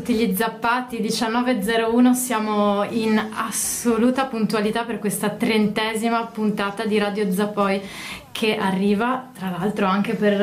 [0.00, 7.82] tutti gli zappati, 19.01, siamo in assoluta puntualità per questa trentesima puntata di Radio Zappoi
[8.32, 10.38] che arriva tra l'altro anche per,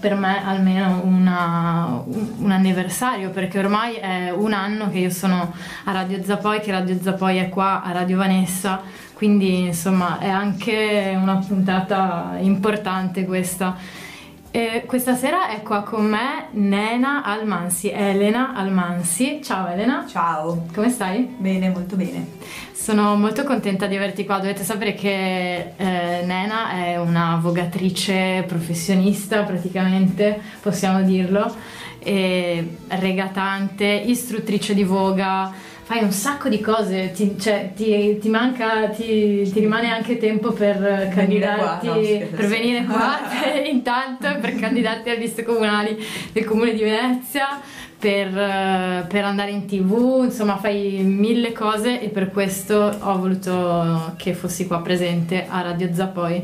[0.00, 5.52] per me almeno una- un, un anniversario perché ormai è un anno che io sono
[5.84, 8.80] a Radio Zappoi, che Radio Zappoi è qua a Radio Vanessa,
[9.12, 14.08] quindi insomma è anche una puntata importante questa.
[14.52, 19.40] E questa sera è qua con me Nena Almansi, Elena Almansi.
[19.44, 21.20] Ciao Elena, Ciao, come stai?
[21.38, 22.26] bene, molto bene.
[22.72, 24.38] Sono molto contenta di averti qua.
[24.38, 31.54] Dovete sapere che eh, Nena è una vogatrice professionista, praticamente, possiamo dirlo,
[32.00, 35.52] e regatante, istruttrice di voga.
[35.90, 40.52] Fai un sacco di cose, ti, cioè, ti, ti manca, ti, ti rimane anche tempo
[40.52, 43.18] per Venire qua, candidarti, no, per venire qua
[43.66, 45.98] intanto per candidarti alle liste comunali
[46.30, 47.60] del comune di Venezia,
[48.00, 54.14] per, eh, per andare in tv, insomma fai mille cose e per questo ho voluto
[54.16, 56.42] che fossi qua presente a Radio Zappoi.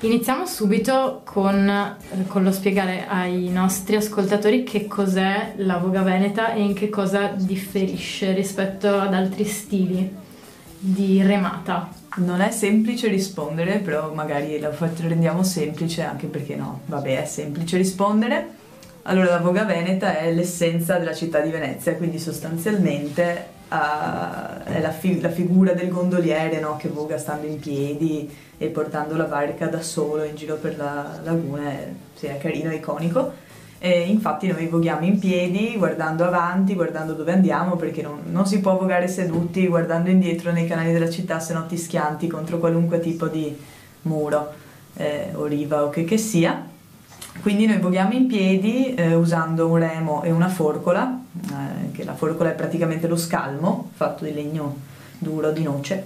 [0.00, 1.96] Iniziamo subito con,
[2.28, 7.32] con lo spiegare ai nostri ascoltatori che cos'è la voga veneta e in che cosa
[7.34, 10.14] differisce rispetto ad altri stili
[10.78, 11.90] di remata.
[12.16, 17.76] Non è semplice rispondere, però magari fa- rendiamo semplice anche perché no, vabbè, è semplice
[17.78, 18.57] rispondere.
[19.08, 24.90] Allora, la Voga Veneta è l'essenza della città di Venezia, quindi sostanzialmente ah, è la,
[24.90, 29.66] fi- la figura del gondoliere no, che voga stando in piedi e portando la barca
[29.66, 33.32] da solo in giro per la laguna, è, sì, è carino, è iconico.
[33.78, 38.60] E infatti noi voghiamo in piedi, guardando avanti, guardando dove andiamo, perché non, non si
[38.60, 43.00] può vogare seduti guardando indietro nei canali della città, se no ti schianti contro qualunque
[43.00, 43.56] tipo di
[44.02, 44.52] muro
[44.96, 46.76] eh, o riva o che, che sia.
[47.40, 52.14] Quindi noi voghiamo in piedi eh, usando un remo e una forcola, eh, che la
[52.14, 54.76] forcola è praticamente lo scalmo fatto di legno
[55.18, 56.04] duro, di noce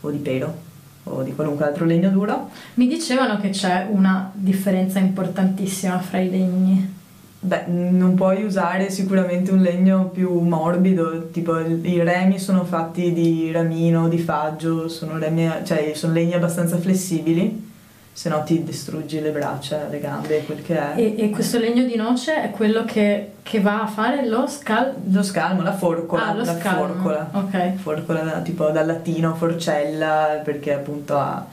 [0.00, 0.68] o di pero
[1.04, 2.50] o di qualunque altro legno duro.
[2.74, 6.98] Mi dicevano che c'è una differenza importantissima fra i legni.
[7.42, 13.50] Beh, non puoi usare sicuramente un legno più morbido, tipo i remi sono fatti di
[13.50, 17.69] ramino, di faggio, sono, remi, cioè, sono legni abbastanza flessibili,
[18.12, 20.92] se no ti distruggi le braccia, le gambe, quel che è.
[20.98, 24.94] E, e questo legno di noce è quello che, che va a fare lo scal...
[25.10, 26.86] Lo scalmo, la forcola, Ah, lo la scalmo.
[26.86, 27.30] forcola.
[27.32, 27.74] Ok.
[27.76, 31.46] Forcola da- tipo dal latino forcella, perché appunto ha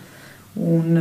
[0.53, 0.95] un,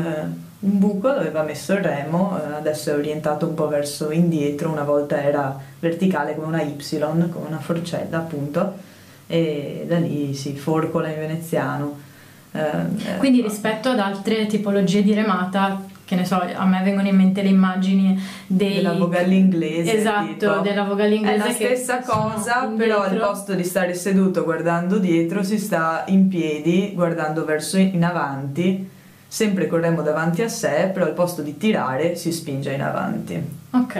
[0.60, 4.70] un buco dove va messo il remo, eh, adesso è orientato un po' verso indietro,
[4.70, 8.74] una volta era verticale come una Y, come una forcella appunto,
[9.26, 12.04] e da lì si forcola in veneziano.
[12.56, 17.08] Eh, eh, Quindi rispetto ad altre tipologie di remata, che ne so, a me vengono
[17.08, 18.76] in mente le immagini dei...
[18.76, 20.60] della vogale inglese Esatto, tipo.
[20.60, 21.34] della vogale inglese.
[21.34, 26.28] È la stessa cosa, però al posto di stare seduto guardando dietro si sta in
[26.28, 28.88] piedi guardando verso in avanti,
[29.26, 32.82] sempre con il remo davanti a sé, però al posto di tirare si spinge in
[32.82, 33.42] avanti.
[33.70, 33.98] Ok.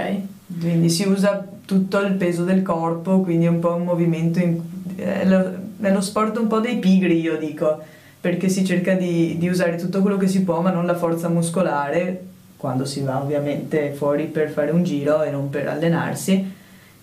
[0.61, 4.61] Quindi si usa tutto il peso del corpo, quindi è un po' un movimento, in-
[4.95, 7.83] è, lo, è lo sport un po' dei pigri io dico,
[8.27, 11.29] perché si cerca di, di usare tutto quello che si può ma non la forza
[11.29, 12.25] muscolare,
[12.57, 16.53] quando si va ovviamente fuori per fare un giro e non per allenarsi,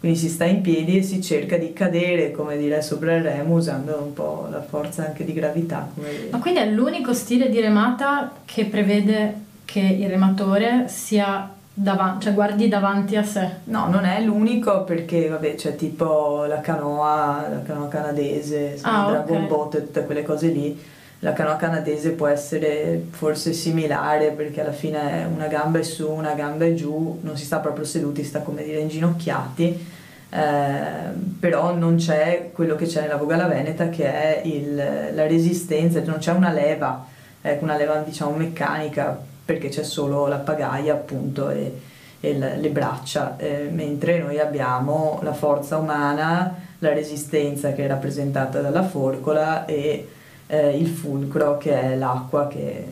[0.01, 3.55] quindi si sta in piedi e si cerca di cadere, come dire, sopra il remo
[3.55, 5.89] usando un po' la forza anche di gravità.
[6.29, 9.33] Ma quindi è l'unico stile di remata che prevede
[9.63, 13.47] che il rematore sia davanti, cioè guardi davanti a sé.
[13.63, 19.11] No, non è l'unico perché, vabbè, c'è tipo la canoa, la canoa canadese, Ah, il
[19.13, 19.47] Dragon ok.
[19.47, 20.91] Boat e tutte quelle cose lì.
[21.23, 26.33] La canoa canadese può essere forse similare perché alla fine una gamba è su, una
[26.33, 29.91] gamba è giù, non si sta proprio seduti, sta come dire inginocchiati.
[30.35, 34.75] eh, però non c'è quello che c'è nella voga alla veneta che è il-
[35.13, 37.05] la resistenza, non c'è una leva,
[37.39, 39.15] è una leva diciamo meccanica
[39.45, 41.79] perché c'è solo la pagaia appunto e,
[42.19, 47.87] e le, le braccia, eh, mentre noi abbiamo la forza umana, la resistenza che è
[47.87, 50.07] rappresentata dalla forcola e
[50.53, 52.85] eh, il fulcro che è l'acqua, che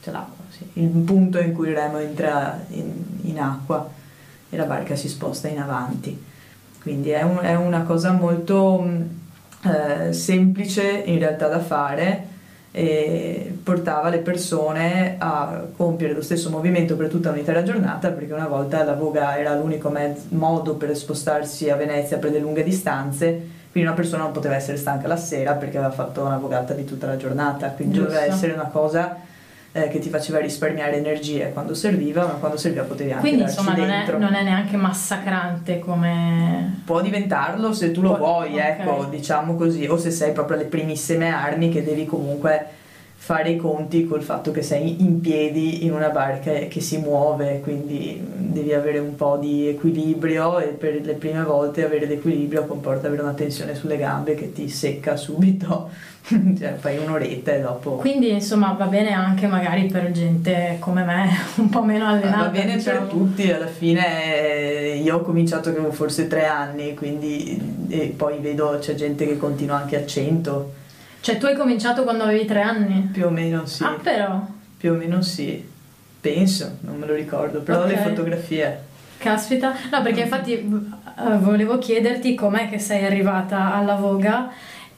[0.00, 2.92] c'è l'acqua, sì, il punto in cui il remo entra in,
[3.22, 3.90] in acqua
[4.48, 6.30] e la barca si sposta in avanti.
[6.80, 9.08] Quindi è, un- è una cosa molto mh,
[10.08, 12.30] eh, semplice in realtà da fare
[12.74, 18.48] e portava le persone a compiere lo stesso movimento per tutta un'intera giornata perché una
[18.48, 23.51] volta la voga era l'unico mezzo, modo per spostarsi a Venezia per le lunghe distanze
[23.72, 26.84] quindi una persona non poteva essere stanca la sera perché aveva fatto una vogata di
[26.84, 28.10] tutta la giornata quindi Giusto.
[28.12, 29.16] doveva essere una cosa
[29.72, 33.74] eh, che ti faceva risparmiare energie quando serviva ma quando serviva potevi anche Quindi insomma
[33.74, 36.82] non è, non è neanche massacrante come...
[36.84, 38.60] può diventarlo se tu lo Può- vuoi, ok.
[38.60, 42.66] ecco, diciamo così, o se sei proprio alle primissime armi che devi comunque
[43.24, 47.60] fare i conti col fatto che sei in piedi in una barca che si muove,
[47.60, 53.06] quindi devi avere un po' di equilibrio e per le prime volte avere l'equilibrio comporta
[53.06, 55.88] avere una tensione sulle gambe che ti secca subito,
[56.58, 57.92] cioè fai un'oretta e dopo...
[57.92, 61.28] Quindi insomma va bene anche magari per gente come me,
[61.62, 62.46] un po' meno allenata.
[62.46, 63.06] Va bene diciamo.
[63.06, 68.12] per tutti, alla fine eh, io ho cominciato che avevo forse tre anni, quindi e
[68.16, 70.80] poi vedo c'è gente che continua anche a 100,
[71.22, 73.08] Cioè tu hai cominciato quando avevi tre anni?
[73.12, 74.44] più o meno sì, Ah però,
[74.76, 75.64] più o meno sì,
[76.20, 77.86] penso, non me lo ricordo, però Ok.
[77.90, 78.82] le fotografie,
[79.18, 79.72] caspita.
[79.92, 84.50] No perché infatti eh, volevo chiederti com'è che sei arrivata alla Voga,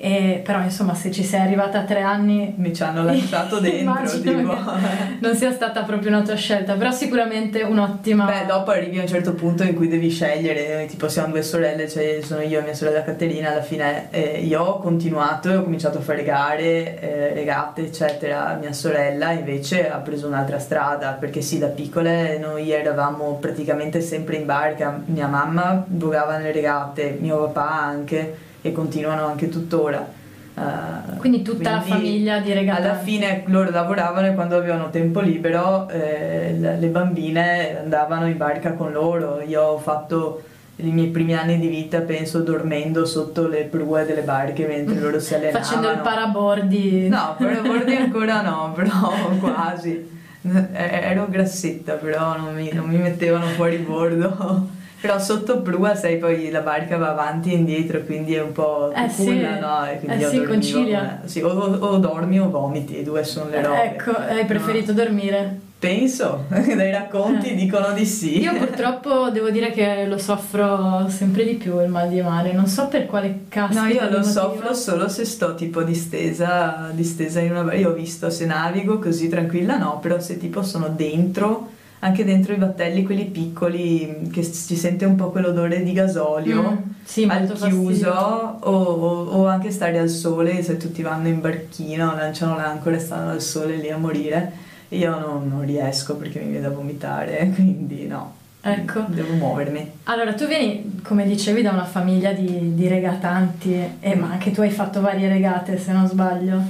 [0.04, 4.20] e, però insomma se ci sei arrivata a tre anni mi ci hanno lanciato dentro,
[4.20, 4.54] tipo...
[5.18, 8.26] non sia stata proprio una tua scelta, però sicuramente un'ottima...
[8.26, 11.88] Beh, dopo arrivi a un certo punto in cui devi scegliere, tipo siamo due sorelle,
[11.88, 15.62] cioè sono io e mia sorella Caterina, alla fine eh, io ho continuato e ho
[15.62, 18.58] cominciato a fare gare, eh, regate, eccetera.
[18.60, 24.36] Mia sorella invece ha preso un'altra strada, perché sì, da piccole noi eravamo praticamente sempre
[24.36, 30.08] in barca, mia mamma vogava nelle regate, mio papà anche, e continuano anche tuttora.
[30.56, 32.88] Eh, Quindi tutta la quindi famiglia di regatanti.
[32.88, 38.72] Alla fine loro lavoravano e quando avevano tempo libero eh, le bambine andavano in barca
[38.72, 39.42] con loro.
[39.42, 40.42] Io ho fatto
[40.76, 45.20] i miei primi anni di vita, penso, dormendo sotto le prue delle barche mentre loro
[45.20, 45.62] si allenavano.
[45.62, 47.08] Facendo il parabordi.
[47.08, 50.10] No, parabordi ancora no, però quasi.
[50.40, 54.68] E- Ero grassetta, però non mi, non mi mettevano fuori bordo.
[55.04, 58.90] Però sotto prua, sai, poi la barca va avanti e indietro, quindi è un po'
[58.96, 59.38] Eh sì.
[59.38, 59.84] no?
[59.86, 60.98] E quindi Eh sì, dormivo concilia.
[61.00, 63.82] come- sì, o, o- dormi o vomiti, due sono le robe.
[63.82, 65.60] Ecco, hai preferito dormire.
[65.78, 67.54] Penso, dai racconti Eh.
[67.54, 68.40] dicono di sì.
[68.40, 72.66] Io purtroppo devo dire che lo soffro sempre di più il mal di mare, non
[72.66, 73.78] so per quale caso.
[73.78, 77.78] No, io lo soffro solo se sto tipo distesa, distesa in una barca.
[77.78, 81.72] Io ho visto se navigo così tranquilla, no, però se tipo sono dentro,
[82.04, 86.70] anche dentro i battelli, quelli piccoli, che si sente un po' quell'odore di gasolio.
[86.70, 91.40] Mm, sì, al chiuso o, o- o anche stare al sole se tutti vanno in
[91.40, 94.52] barchino, lanciano l'ancore e stanno al sole lì a morire.
[94.90, 98.34] Io non, non riesco perché mi viene da vomitare, quindi no.
[98.60, 99.04] Ecco.
[99.08, 99.90] Devo muovermi.
[100.04, 104.60] Allora, tu vieni, come dicevi, da una famiglia di, di regatanti, e, ma anche tu
[104.60, 106.60] hai fatto varie regate, se non sbaglio.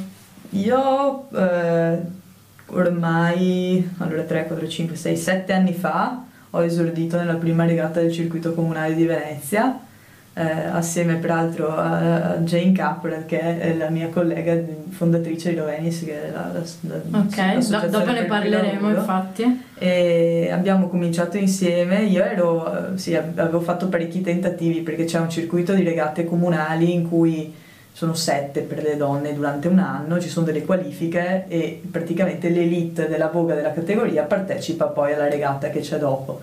[0.51, 1.99] Io eh,
[2.75, 8.13] ormai, allora 3, 4, 5, 6, 7 anni fa ho esordito nella prima regata del
[8.13, 9.77] circuito comunale di Venezia,
[10.37, 14.57] eh, assieme peraltro a, a Jane Capra, che è la mia collega
[14.91, 16.63] fondatrice di Lovenis, che è la, la,
[17.11, 19.63] la- Ok, do- dopo ne parleremo, infatti.
[19.79, 25.31] E abbiamo cominciato insieme, io ero, eh, sì, avevo fatto parecchi tentativi perché c'è un
[25.31, 27.53] circuito di regate comunali in cui
[27.95, 33.07] sono sette per le donne durante un anno, ci sono delle qualifiche e praticamente l'elite
[33.07, 36.41] della voga della categoria partecipa poi alla regata che c'è dopo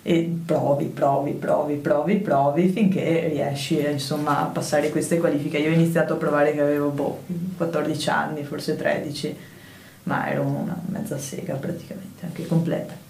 [0.00, 5.58] e provi, provi, provi, provi, provi finché riesci insomma a passare queste qualifiche.
[5.58, 7.20] Io ho iniziato a provare che avevo boh,
[7.58, 9.36] 14 anni, forse 13,
[10.04, 13.03] ma ero una mezza sega praticamente, anche completa.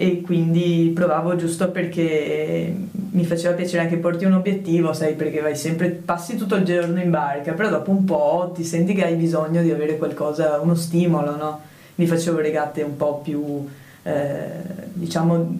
[0.00, 2.74] E quindi provavo giusto perché
[3.10, 7.02] mi faceva piacere anche porti un obiettivo, sai, perché vai sempre, passi tutto il giorno
[7.02, 10.74] in barca, però dopo un po' ti senti che hai bisogno di avere qualcosa, uno
[10.74, 11.60] stimolo, no?
[11.96, 13.68] Mi facevo regate un po' più,
[14.04, 14.46] eh,
[14.94, 15.54] diciamo,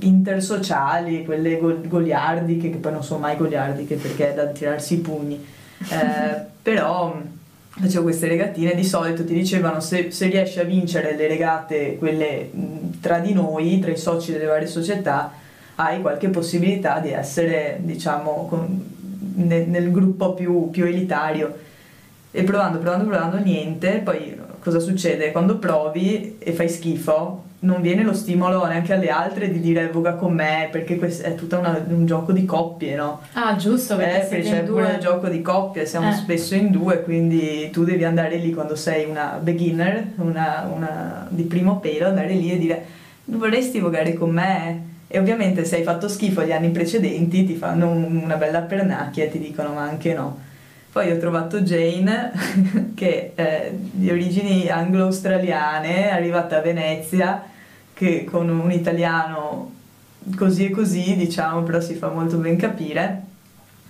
[0.00, 4.98] intersociali, quelle go- goliardiche, che poi non sono mai goliardiche perché è da tirarsi i
[4.98, 5.42] pugni.
[5.88, 7.18] Eh, però
[7.80, 12.50] facevo queste regatine, di solito ti dicevano se, se riesci a vincere le regate, quelle
[12.52, 15.32] mh, tra di noi, tra i soci delle varie società,
[15.76, 18.84] hai qualche possibilità di essere, diciamo, con-
[19.36, 21.70] ne- nel gruppo più, più elitario.
[22.30, 25.32] E provando, provando, provando, niente, poi cosa succede?
[25.32, 30.14] Quando provi e fai schifo, non viene lo stimolo neanche alle altre di dire voga
[30.14, 33.20] con me, perché questo è tutto un gioco di coppie, no?
[33.34, 34.92] Ah, giusto, perché Eh, perché c'è pure due.
[34.94, 36.14] il gioco di coppia, siamo Eh.
[36.14, 41.44] spesso in due, quindi tu devi andare lì quando sei una beginner, una, una di
[41.44, 42.84] primo pelo, andare lì e dire
[43.26, 44.90] vorresti vogare con me?
[45.06, 49.24] E ovviamente se hai fatto schifo gli anni precedenti ti fanno un- una bella pernacchia
[49.24, 50.38] e ti dicono ma anche no.
[50.90, 52.32] Poi ho trovato Jane,
[52.94, 57.42] che è di origini anglo-australiane, è arrivata a Venezia,
[57.94, 59.70] che con un italiano
[60.36, 63.22] così e così, diciamo, però si fa molto ben capire.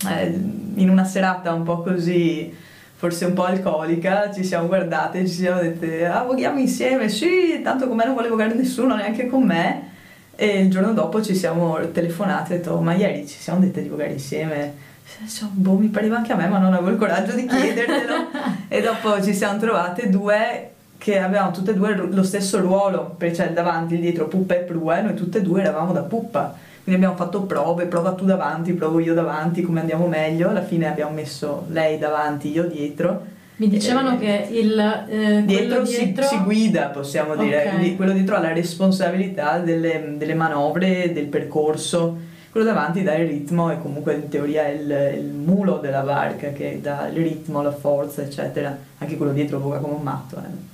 [0.09, 0.27] Eh,
[0.75, 2.53] in una serata un po' così,
[2.97, 7.87] forse un po' alcolica, ci siamo guardate, ci siamo dette, ah, voghiamo insieme, sì, tanto
[7.87, 9.91] con me non volevo vogare nessuno, neanche con me.
[10.35, 13.83] E il giorno dopo ci siamo telefonate e ho detto, ma ieri ci siamo dette
[13.83, 14.91] di vogare insieme.
[15.29, 18.15] Cioè, boh, mi pareva anche a me, ma non avevo il coraggio di chiedertelo.
[18.69, 20.72] e dopo ci siamo trovate due
[21.03, 24.55] che avevamo tutte e due lo stesso ruolo, perché c'è il davanti, il dietro, puppa
[24.55, 26.55] e prua, e noi tutte e due eravamo da puppa.
[26.85, 30.51] Quindi abbiamo fatto prove, prova tu davanti, provo io davanti, come andiamo meglio.
[30.51, 33.27] Alla fine abbiamo messo lei davanti, io dietro.
[33.57, 34.79] Mi dicevano Eh, che il
[35.09, 37.69] eh, Dietro, si- dietro Si, guida, possiamo dire, Ok.
[37.71, 42.17] Quindi quello dietro ha la responsabilità delle, delle manovre, del percorso,
[42.53, 46.53] quello davanti dà il ritmo e comunque in teoria è il, il mulo della barca
[46.53, 48.77] che dà il ritmo, la forza, eccetera.
[48.99, 50.37] Anche quello dietro voga come un matto.
[50.37, 50.71] eh.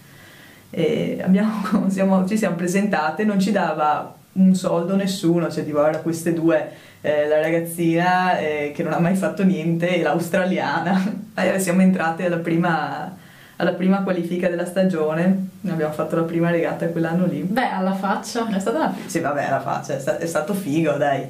[0.71, 5.99] E abbiamo- siamo- ci siamo presentate, non ci dava un soldo nessuno, cioè tipo guarda
[5.99, 6.71] queste due,
[7.01, 11.27] eh, la ragazzina eh, che non ha mai fatto niente e l'australiana.
[11.39, 13.17] Eh, siamo entrate alla prima,
[13.57, 17.43] alla prima qualifica della stagione, abbiamo fatto la prima regata quell'anno lì.
[17.43, 18.49] Beh, alla faccia.
[18.49, 18.95] È stata una...
[19.07, 21.25] Sì, vabbè, la faccia, è, sta- è stato figo, dai.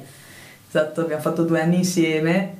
[0.67, 2.53] Stato- abbiamo fatto due anni insieme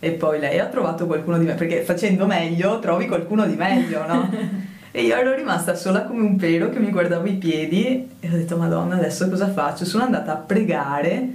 [0.00, 4.04] e poi lei ha trovato qualcuno di meglio, perché facendo meglio trovi qualcuno di meglio,
[4.04, 4.28] no?
[4.98, 8.32] e io ero rimasta sola come un pelo che mi guardavo i piedi e ho
[8.32, 9.84] detto, madonna, adesso cosa faccio?
[9.84, 11.28] Sono andata a pregare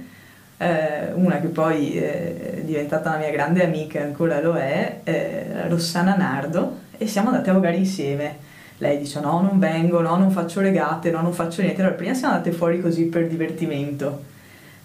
[0.58, 5.66] eh, una che poi eh, è diventata una mia grande amica, ancora lo è, eh,
[5.66, 8.36] Rossana Nardo, e siamo andate a vogare insieme.
[8.76, 11.80] Lei dice no, non vengo, no, non faccio regate, no, non faccio niente.
[11.80, 14.24] Allora prima siamo andate fuori così per divertimento.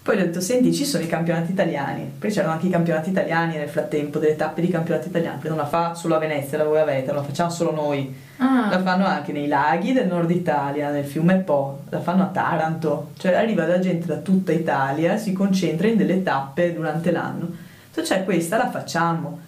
[0.02, 2.10] Poi ho detto, senti, ci sono i campionati italiani.
[2.18, 5.34] Poi c'erano anche i campionati italiani nel frattempo, delle tappe di campionati italiani.
[5.36, 8.14] Perché non la fa solo a Venezia, la Voga Veneta, non la facciamo solo noi.
[8.38, 12.26] Ah, La fanno anche nei laghi del nord Italia, nel fiume Po, la fanno a
[12.26, 17.48] Taranto, cioè arriva la gente da tutta Italia, si concentra in delle tappe durante l'anno.
[17.90, 19.38] Se c'è questa, la facciamo.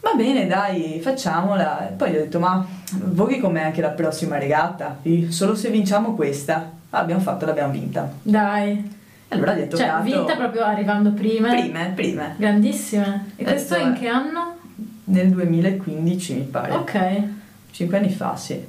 [0.00, 1.92] Va bene, dai, facciamola.
[1.96, 2.66] Poi gli ho detto, ma
[3.04, 4.98] voghi com'è anche la prossima regata?
[5.28, 6.70] Solo se vinciamo questa.
[6.90, 8.10] Ah, abbiamo fatto, l'abbiamo vinta.
[8.22, 9.02] dai.
[9.28, 10.02] E allora gli ho Cioè, toccato...
[10.04, 11.48] vinta proprio arrivando prima.
[11.48, 12.34] Prime, prime.
[12.36, 13.32] Grandissime.
[13.36, 14.56] E Eh, questo in che anno?
[15.04, 16.72] Nel 2015 mi pare.
[16.72, 17.22] Ok.
[17.70, 18.62] Cinque anni fa, sì.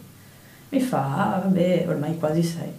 [0.70, 2.70] Mi fa, ah, vabbè, ormai quasi sei.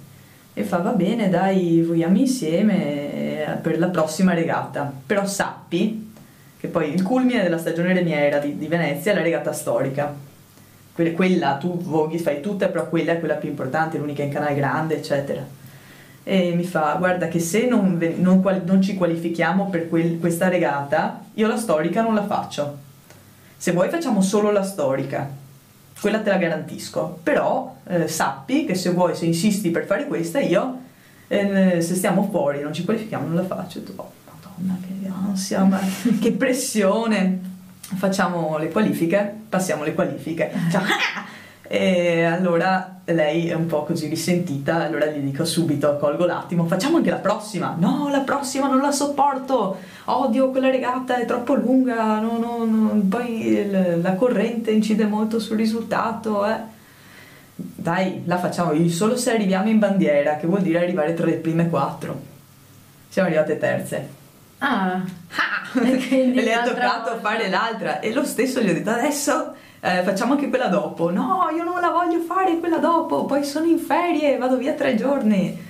[0.52, 4.90] E fa, va bene, dai, vogliamo insieme eh, per la prossima regata.
[5.06, 6.12] Però sappi
[6.59, 10.14] che poi il culmine della stagione remiera di, di Venezia è la regata storica.
[10.95, 14.54] Que- Quella, tu voghi, fai tutte, però quella è quella più importante, l'unica in canale
[14.54, 15.45] grande, eccetera.
[16.28, 21.23] E mi fa, guarda che se non, non non ci qualifichiamo per quel- questa regata,
[21.35, 22.78] io la storica non la faccio.
[23.56, 25.30] Se vuoi facciamo solo la storica,
[26.00, 30.40] quella te la garantisco, però eh, sappi che se vuoi, se insisti per fare questa,
[30.40, 30.78] io
[31.28, 33.78] eh, se stiamo fuori, non ci qualifichiamo, non la faccio.
[33.78, 35.78] E tu, oh, madonna, che ansia, ma
[36.21, 37.54] che pressione.
[37.80, 40.50] Facciamo le qualifiche, passiamo le qualifiche.
[40.73, 40.83] Cioè,
[41.68, 46.96] e allora lei è un po' così risentita, allora gli dico subito, colgo l'attimo, facciamo
[46.96, 47.76] anche la prossima.
[47.78, 53.00] No, la prossima non la sopporto, odio quella regata, è troppo lunga, no, no, no,
[53.08, 53.68] poi
[54.00, 56.46] la corrente incide molto sul risultato.
[56.46, 56.75] Eh.
[57.54, 61.35] Dai, la facciamo io, solo se arriviamo in bandiera, che vuol dire arrivare tra le
[61.35, 62.35] prime quattro.
[63.08, 64.08] Siamo arrivate terze.
[64.58, 65.02] Ah.
[65.73, 68.90] Quindi e le è l'altra toccato volta- fare l'altra e lo stesso gli ho detto
[68.90, 69.54] adesso
[69.87, 71.11] eh, facciamo anche quella dopo.
[71.11, 74.97] No io non la voglio fare quella dopo poi sono in ferie vado via tre
[74.97, 75.64] giorni.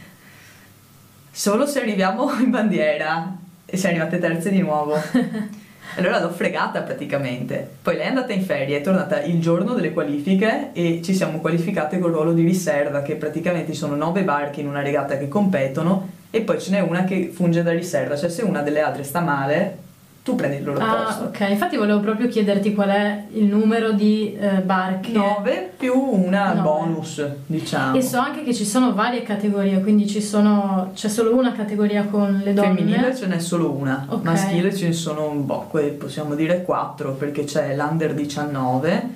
[1.31, 4.95] Solo se arriviamo in bandiera e siamo arrivate terze di nuovo.
[5.99, 7.77] Allora l'ho fregata praticamente.
[7.81, 11.39] Poi lei è andata in ferie è tornata il giorno delle qualifiche e ci siamo
[11.39, 15.29] qualificate col ruolo di riserva che praticamente ci sono nove barche in una regata che
[15.29, 19.05] competono e poi ce n'è una che funge da riserva cioè se una delle altre
[19.05, 19.85] sta male
[20.27, 21.47] tu prendi il loro Ah, posto ok.
[21.51, 25.13] Infatti volevo proprio chiederti qual è il numero di eh, barche.
[25.13, 26.61] 9 più una Nove.
[26.63, 27.97] bonus, diciamo.
[27.97, 32.07] E so anche che ci sono varie categorie, quindi ci sono, c'è solo una categoria
[32.11, 32.75] con le donne.
[32.75, 34.25] Femminile ce n'è solo una, Ok.
[34.25, 39.09] maschile ce ne sono un po', possiamo dire 4 perché c'è l'Under 19,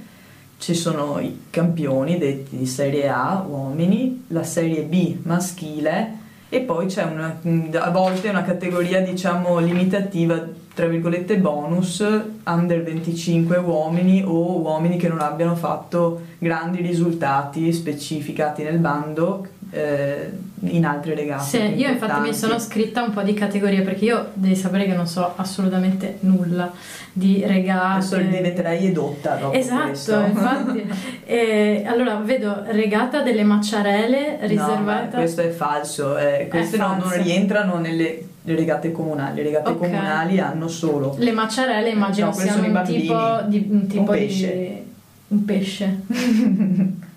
[0.59, 6.87] ci sono i campioni detti di Serie A uomini, la Serie B maschile e poi
[6.87, 7.41] c'è una,
[7.81, 10.41] a volte una categoria diciamo limitativa
[10.75, 12.01] tra virgolette bonus
[12.47, 20.31] under 25 uomini o uomini che non abbiano fatto grandi risultati specificati nel bando eh,
[20.63, 21.45] in altre regate.
[21.45, 24.95] Sì, io infatti mi sono scritta un po' di categorie perché io devi sapere che
[24.95, 26.73] non so assolutamente nulla
[27.13, 27.97] di regate.
[28.15, 30.21] Adesso diventerai edotta dopo Esatto, questo.
[30.21, 30.89] infatti.
[31.31, 35.09] E allora vedo regata delle macciarelle No, riservata.
[35.13, 37.23] ma questo è falso, eh, queste non, non falso.
[37.23, 39.79] rientrano nelle le regate comunali, le regate Ok.
[39.79, 44.25] comunali hanno solo Le macciarelle immagino No, siano un tipo di un tipo Un di
[44.25, 44.83] pesce.
[45.29, 46.01] un pesce.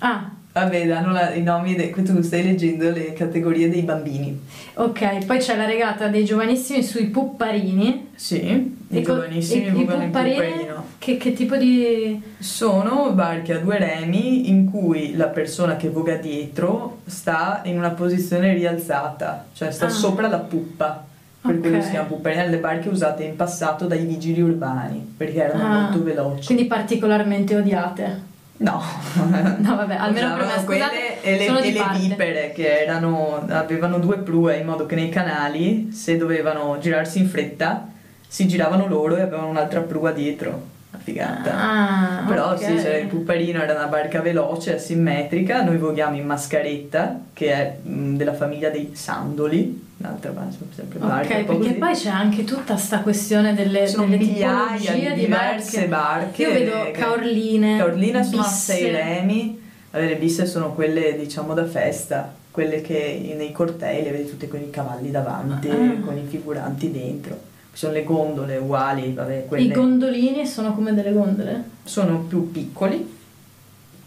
[0.00, 4.40] Ah, Vabbè, danno la- i nomi, de- tu stai leggendo le categorie dei bambini.
[4.82, 8.08] Ok, poi c'è la regata dei giovanissimi sui pupparini.
[8.14, 10.66] Sì, i E co- giovanissimi i in pupparini
[10.98, 16.14] che, che tipo di Sono barche a due remi in cui la persona che voga
[16.16, 19.90] dietro sta in una posizione rialzata, cioè sta Ah.
[19.90, 21.04] sopra la puppa.
[21.40, 21.60] Per Ok.
[21.60, 25.80] quello si chiama pupparina, le barche usate in passato dai vigili urbani, perché erano Ah,
[25.82, 26.46] molto veloci.
[26.46, 28.20] quindi particolarmente odiate.
[28.58, 28.82] No,
[29.58, 33.98] No, vabbè, almeno per me, quelle e le, sono e le vipere che erano, avevano
[33.98, 37.88] due prue in modo che nei canali, se dovevano girarsi in fretta,
[38.26, 40.76] si giravano loro e avevano un'altra prua dietro.
[40.90, 41.52] Una figata.
[41.54, 42.58] Ah, Però ok.
[42.64, 47.76] sì, c'era il Puparino, era una barca veloce, asimmetrica, noi voghiamo in Mascaretta, che è
[47.82, 51.36] mh, della famiglia dei Sandoli, un'altra barca, sempre barca.
[51.38, 55.86] Ok, perché poi c'è anche tutta sta questione delle, Sono delle migliaia di di diverse
[55.86, 55.88] barche.
[55.88, 56.42] barche.
[56.42, 58.72] Io vedo caorline, Caorline sono a bisse.
[58.72, 64.28] sei remi, le bisse sono quelle diciamo da festa, quelle che nei cortei le vedi
[64.30, 66.00] tutte con i cavalli davanti, Ah.
[66.02, 67.38] con i figuranti dentro.
[67.72, 71.62] Sono le gondole uguali, vabbè, quelle I gondolini sono come delle gondole?
[71.84, 73.16] sono più piccoli,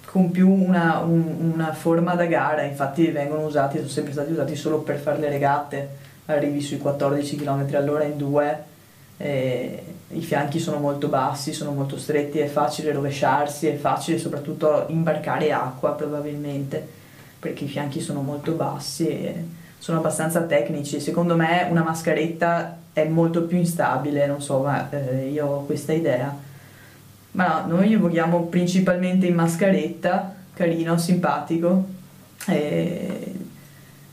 [0.06, 4.56] con più una, un- una forma da gara, infatti vengono usati, sono sempre stati usati
[4.56, 5.90] solo per fare le regate,
[6.26, 8.64] arrivi sui 14 km all'ora in due,
[9.24, 15.52] i fianchi sono molto bassi, sono molto stretti, è facile rovesciarsi, è facile soprattutto imbarcare
[15.52, 16.86] acqua probabilmente,
[17.40, 19.46] perché i fianchi sono molto bassi e
[19.78, 21.00] sono abbastanza tecnici.
[21.00, 25.94] Secondo me una mascaretta è molto più instabile, non so, ma eh, io ho questa
[25.94, 26.36] idea.
[27.32, 31.86] Ma no, noi voghiamo principalmente in mascaretta, carino, simpatico.
[32.48, 33.34] E...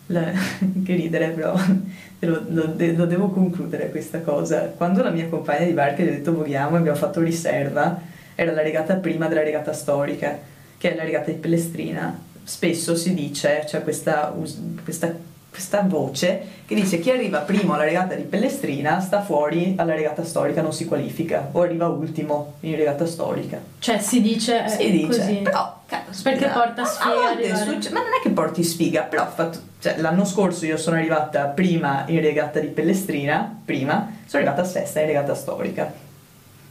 [0.07, 0.31] la-
[0.85, 1.55] che ridere però,
[2.21, 4.73] lo, lo- lo devo concludere questa cosa.
[4.77, 8.01] Quando la mia compagna di barca gli ho detto voghiamo e abbiamo fatto riserva,
[8.35, 10.39] era la regata prima della regata storica,
[10.79, 12.17] che è la regata di Pellestrina.
[12.45, 15.13] Spesso si dice, c'è questa, us- questa
[15.51, 20.23] questa voce che dice chi arriva primo alla regata di Pellestrina sta fuori alla regata
[20.25, 23.59] storica, non si qualifica, o arriva ultimo in regata storica.
[23.79, 25.35] Cioè si dice, eh, Si dice, così.
[25.43, 29.27] però cazzo, Perché scusa, porta sfiga volte succe- ma non è che porti sfiga, però
[29.31, 34.65] fatto- cioè, l'anno scorso io sono arrivata prima in regata di Pellestrina, prima, sono arrivata
[34.69, 35.91] sesta in regata storica.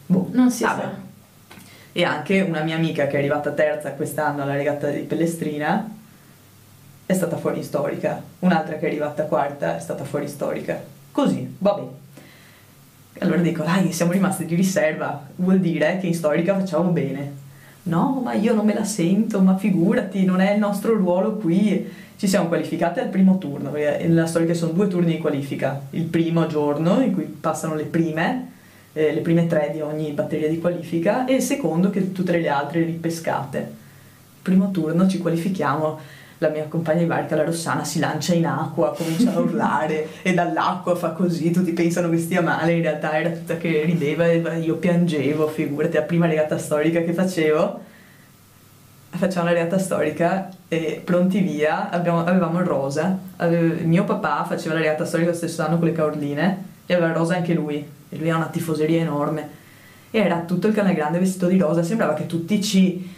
[0.06, 0.82] Boh, Non si vabbè.
[0.82, 0.92] sa.
[1.92, 5.90] E anche una mia amica che è arrivata terza quest'anno alla regata di Pellestrina
[7.08, 8.22] è stata fuori storica.
[8.40, 10.80] Un'altra che è arrivata quarta è stata fuori storica.
[11.12, 11.82] Così, vabbè.
[13.20, 17.46] Allora dico, dai, siamo rimasti di riserva, vuol dire che in storica facciamo bene.
[17.84, 21.90] No, ma io non me la sento, ma figurati, non è il nostro ruolo qui.
[22.18, 25.80] Ci siamo qualificate al primo turno, perché nella storica sono due turni di qualifica.
[25.92, 28.52] Il primo giorno, in cui passano le prime,
[28.92, 32.50] eh, le prime tre di ogni batteria di qualifica, e il secondo che tutte le
[32.50, 33.72] altre ripescate.
[34.42, 36.00] Primo turno ci qualifichiamo,
[36.40, 40.34] la mia compagna di barca, la Rossana, si lancia in acqua, comincia a urlare e
[40.34, 44.60] dall'acqua fa così, tutti pensano che stia male, in realtà era tutta che rideva e
[44.60, 47.86] io piangevo, figurati, la prima regata storica che facevo.
[49.10, 54.76] Facciamo la regata storica e pronti via, abbiamo- avevamo il rosa, Ave- mio papà faceva
[54.76, 57.84] la regata storica lo stesso anno con le caorline e aveva il rosa anche lui,
[58.10, 59.50] e lui ha una tifoseria enorme.
[60.12, 63.16] E era tutto il canale grande vestito di rosa, sembrava che tutti ci,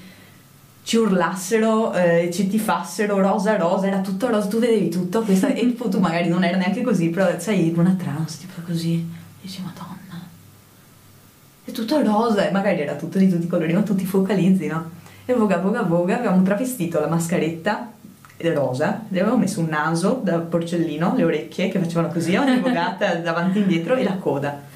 [0.89, 5.59] ci urlassero, eh, ci tifassero rosa rosa, era tutto rosa, tu vedevi tutto questa, e
[5.59, 9.07] tipo tu magari non era neanche così, però sai, in una trance, tipo così,
[9.39, 10.19] dici madonna,
[11.63, 14.65] è tutto rosa, e magari era tutto di tutti i colori, ma tu ti focalizzi,
[14.65, 14.89] no?
[15.25, 17.91] E voga, voga, voga, avevamo travestito la mascaretta
[18.37, 22.57] eh, rosa, le avevamo messo un naso da porcellino, le orecchie che facevano così, ogni
[22.65, 24.68] vogata davanti e indietro e la coda.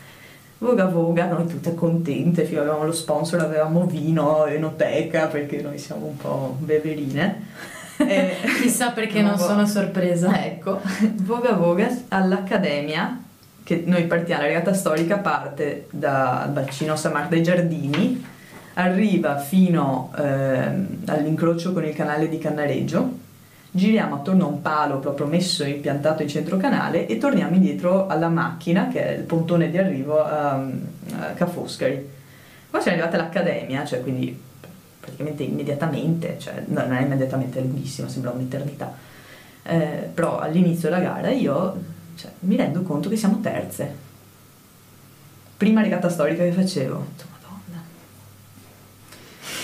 [0.63, 6.15] Voga Voga, noi tutte contente, avevamo lo sponsor, avevamo vino, enoteca, perché noi siamo un
[6.15, 7.51] po' beverine.
[8.05, 10.43] E- Chissà perché non Voga- sono sorpresa.
[10.43, 10.79] Ecco,
[11.17, 13.21] Voga Voga all'Accademia,
[13.61, 18.25] che noi partiamo, la regata storica parte dal bacino San Marco dei Giardini,
[18.75, 23.17] arriva fino ehm, all'incrocio con il canale di Cannareggio,
[23.75, 28.29] giriamo attorno a un palo proprio messo impiantato in centro canale e torniamo indietro alla
[28.29, 32.09] macchina che è il pontone di arrivo a, a Ca' Foscari.
[32.69, 34.39] Siamo arrivati all'Accademia, cioè quindi
[34.99, 38.93] praticamente immediatamente, cioè no, non è immediatamente lunghissima, sembra un'eternità.
[39.63, 41.81] Eh, però all'inizio della gara io
[42.15, 44.11] cioè, mi rendo conto che siamo terze.
[45.57, 47.05] Prima regata storica che facevo,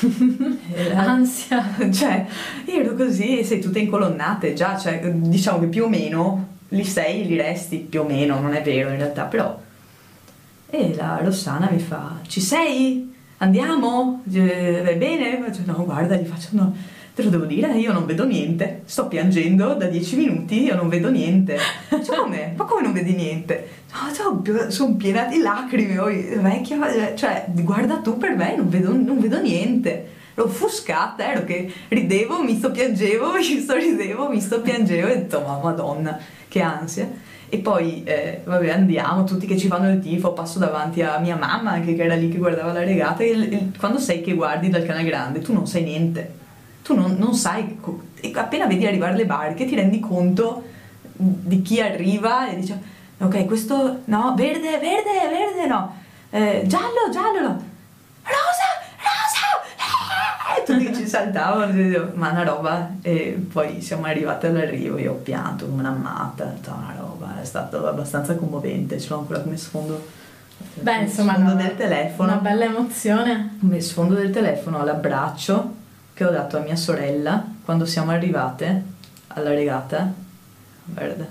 [0.02, 0.58] ho detto, Madonna.
[0.74, 1.76] Era- Ansia.
[1.92, 2.26] cioè,
[2.66, 6.84] io ero così e sei tutte incolonnate già, cioè, diciamo che più o meno li
[6.84, 9.60] sei, li resti più o meno, non è vero in realtà, però.
[10.70, 13.12] E la Rossana mi fa: Ci sei?
[13.38, 14.22] Andiamo?
[14.32, 15.42] Eh, Va bene?
[15.44, 16.76] Faccio, no, guarda, gli faccio: No,
[17.14, 18.82] te lo devo dire, io non vedo niente.
[18.86, 21.58] Sto piangendo da dieci minuti, io non vedo niente.
[21.58, 22.54] Faccio, come?
[22.56, 23.68] Ma come non vedi niente?
[23.92, 26.06] No, sono piena di lacrime, oh,
[26.42, 31.70] vecchia, cioè, guarda tu per me, non vedo, non vedo niente ero offuscata, ero che
[31.90, 36.18] ridevo, mi sto piangevo, mi sto ridevo, mi sto piangevo e ho detto ma madonna,
[36.48, 37.10] che ansia.
[37.50, 41.36] E poi, eh, vabbè, andiamo, tutti che ci fanno il tifo, passo davanti a mia
[41.36, 44.70] mamma anche che era lì che guardava la regata e il- quando sei che guardi
[44.70, 46.32] dal canale grande tu non sai niente,
[46.90, 47.78] tu non, non sai,
[48.34, 50.64] appena vedi arrivare le barche ti rendi conto
[51.14, 52.76] di chi arriva e dici
[53.20, 55.96] ok questo no, verde, verde, verde no,
[56.32, 57.64] Eh, giallo, giallo no,
[58.24, 58.68] rosa,
[59.06, 60.64] rosa, eh!
[60.64, 65.82] tutti ci saltavano, ma una roba e poi siamo arrivati all'arrivo, io ho pianto come
[65.82, 70.08] una matta, detto, una roba, è stato abbastanza commovente, ce l'ho ancora come sfondo,
[70.74, 73.58] Beh, insomma, sfondo no, del telefono, Una bella emozione.
[73.60, 75.78] come sfondo del telefono l'abbraccio
[76.20, 78.84] che ho dato a mia sorella quando siamo arrivate
[79.28, 80.12] alla regata,
[80.84, 81.26] guarda.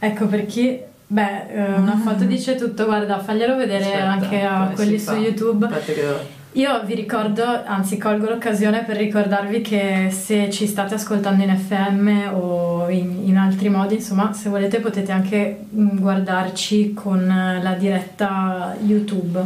[0.00, 0.76] Ecco per chi.
[1.06, 5.12] Beh, eh, una foto dice tutto, guarda, faglielo vedere Aspetta, anche a quelli su?
[5.12, 5.68] YouTube.
[5.68, 6.16] Che
[6.52, 12.34] Io vi ricordo, anzi colgo l'occasione per ricordarvi che se ci state ascoltando in FM
[12.34, 17.24] o in, in altri modi, insomma, se volete potete anche mm, guardarci con
[17.62, 19.40] la diretta YouTube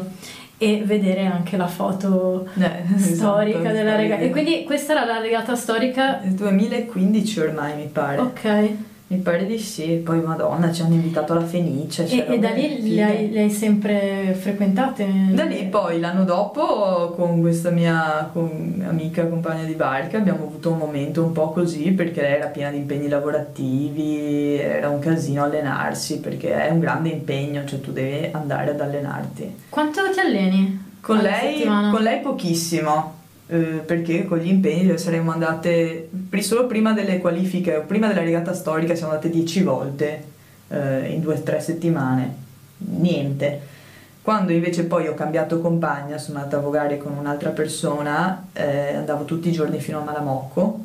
[0.59, 4.23] e vedere anche la foto Eh, storica esatto, della regata.
[4.23, 6.21] E quindi questa era la regata storica.
[6.23, 8.19] Nel 2015 ormai mi pare.
[8.21, 8.71] Ok.
[9.11, 10.03] Mi pare di sì.
[10.05, 12.07] Poi madonna ci hanno invitato alla Fenice.
[12.07, 15.07] E, e da lì le hai, le hai sempre frequentate?
[15.31, 20.73] Da lì poi l'anno dopo con questa mia con- amica compagna di barca abbiamo avuto
[20.73, 25.43] un momento un po' così perché lei era piena di impegni lavorativi, era un casino
[25.43, 29.55] allenarsi perché è un grande impegno, cioè tu devi andare ad allenarti.
[29.71, 30.85] Quanto ti alleni?
[31.01, 33.18] Con lei, con lei pochissimo,
[33.49, 38.95] eh, perché con gli impegni saremmo andate solo prima delle qualifiche, prima della regata storica
[38.95, 40.23] siamo andate dieci volte
[40.69, 42.35] eh, in due o tre settimane,
[42.77, 43.77] niente.
[44.21, 49.25] Quando invece poi ho cambiato compagna, sono andata a vogare con un'altra persona, eh, andavo
[49.25, 50.85] tutti i giorni fino a Malamocco,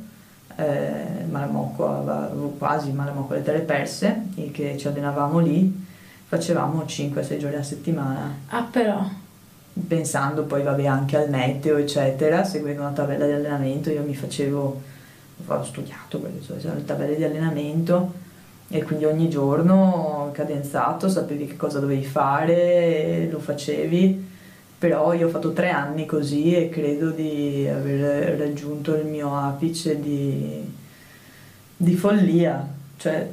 [0.55, 5.85] eh, Malamocco, quasi Malamocco alle Terre Perse, che ci allenavamo lì,
[6.25, 8.33] facevamo 5-6 giorni a settimana.
[8.47, 9.05] Ah però,
[9.87, 14.81] pensando poi vabbè anche al meteo eccetera, seguendo una tabella di allenamento, io mi facevo,
[15.45, 18.21] ho studiato quelle sono le tabelle di allenamento
[18.67, 24.31] e quindi ogni giorno cadenzato sapevi che cosa dovevi fare, lo facevi,
[24.77, 29.99] però io ho fatto tre anni così e credo di aver raggiunto il mio apice
[29.99, 30.71] di,
[31.75, 33.29] di follia, cioè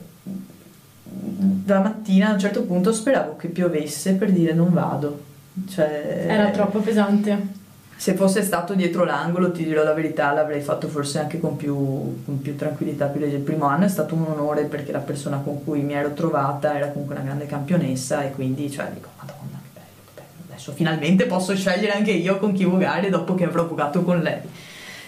[1.03, 5.29] da mattina a un certo punto speravo che piovesse per dire non vado.
[5.69, 7.59] Cioè, era troppo pesante.
[7.97, 12.25] Se fosse stato dietro l'angolo, ti dirò la verità, l'avrei fatto forse anche con più,
[12.25, 13.07] con più tranquillità.
[13.07, 13.39] Più leggera.
[13.39, 16.75] Il primo anno è stato un onore perché la persona con cui mi ero trovata
[16.75, 20.45] era comunque una grande campionessa e quindi cioè, dico, madonna, che bello, che bello.
[20.49, 24.41] Adesso finalmente posso scegliere anche io con chi vogare dopo che avrò vogato con lei.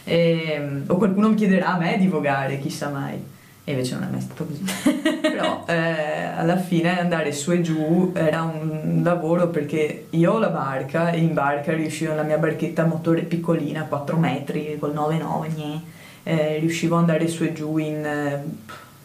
[0.05, 3.32] Ehm, o qualcuno mi chiederà a me di vogare, chissà mai.
[3.65, 4.65] E invece non è mai stato così.
[5.23, 10.49] Però eh, alla fine andare su e giù era un lavoro perché io ho la
[10.49, 15.55] barca e in barca riuscivo, la mia barchetta a motore piccolina, 4 metri, col 9,9,
[15.55, 15.81] gnè,
[16.25, 18.43] eh, riuscivo ad andare su e giù in eh,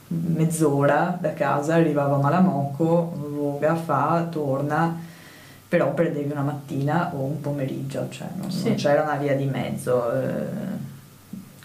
[0.08, 5.00] mezz'ora da casa, arrivavo a Malamocco, voga, fa, torna,
[5.68, 8.70] però perdevi una mattina o un pomeriggio, cioè non, Sì.
[8.70, 10.46] non c'era una via di mezzo, eh,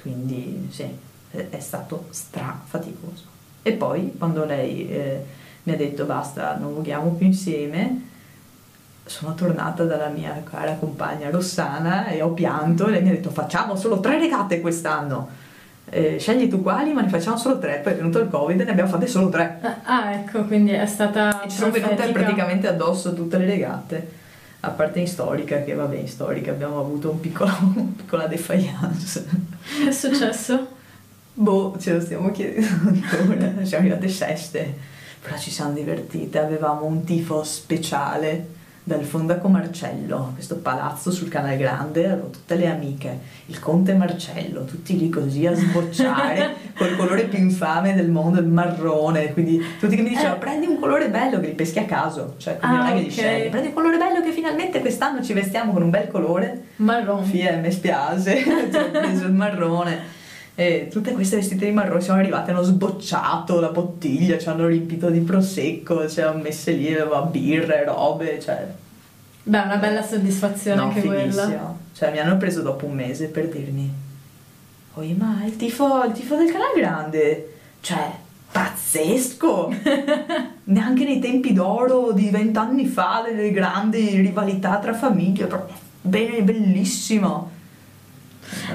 [0.02, 0.86] quindi sì,
[1.32, 3.24] è, è stato stra faticoso.
[3.62, 5.24] E poi quando lei eh,
[5.64, 8.08] mi ha detto basta, non voghiamo più insieme,
[9.04, 13.30] sono tornata dalla mia cara compagna Rossana e ho pianto e lei mi ha detto
[13.30, 15.40] facciamo solo tre regate quest'anno.
[15.90, 17.80] Eh, scegli tu quali, ma ne facciamo solo tre.
[17.82, 19.58] Poi è venuto il Covid e ne abbiamo fatte solo tre.
[19.60, 24.10] Ah, Ah, ecco, quindi è stata E ci sono venute praticamente addosso tutte le regate,
[24.60, 29.26] a parte in storica, che vabbè, in storica abbiamo avuto un piccolo, una piccola defiance.
[29.82, 30.80] Che è successo?
[31.34, 34.74] Boh, ce lo stiamo chiedendo ancora, siamo arrivate seste,
[35.20, 41.56] però ci siamo divertite, avevamo un tifo speciale, dal fondaco Marcello, questo palazzo sul Canale
[41.56, 43.16] Grande, avevo tutte le amiche,
[43.46, 48.48] il conte Marcello, tutti lì così a sbocciare, col colore più infame del mondo, il
[48.48, 50.38] marrone, quindi tutti che mi dicevano Eh.
[50.38, 53.02] prendi un colore bello che li peschi a caso, cioè quindi Ah, non è che
[53.04, 56.62] li scegli, prendi un colore bello che finalmente quest'anno ci vestiamo con un bel colore,
[56.76, 57.22] Marron.
[57.24, 60.20] Fia, mi spiace, ho preso il marrone.
[60.54, 65.08] E tutte queste vestite di marrone siamo arrivate, hanno sbocciato la bottiglia, ci hanno riempito
[65.08, 66.94] di prosecco, ci hanno messe lì,
[67.30, 68.66] birre, robe, cioè...
[69.44, 71.44] Beh, una bella soddisfazione No, anche quella.
[71.44, 71.78] fighissimo.
[71.94, 73.92] Cioè mi hanno preso dopo un mese per dirmi,
[74.94, 78.10] Oi ma il tifo, il tifo del Canal Grande, cioè
[78.50, 79.72] pazzesco!
[80.64, 87.50] Neanche nei tempi d'oro di vent'anni fa, delle grandi rivalità tra famiglie, proprio bellissimo.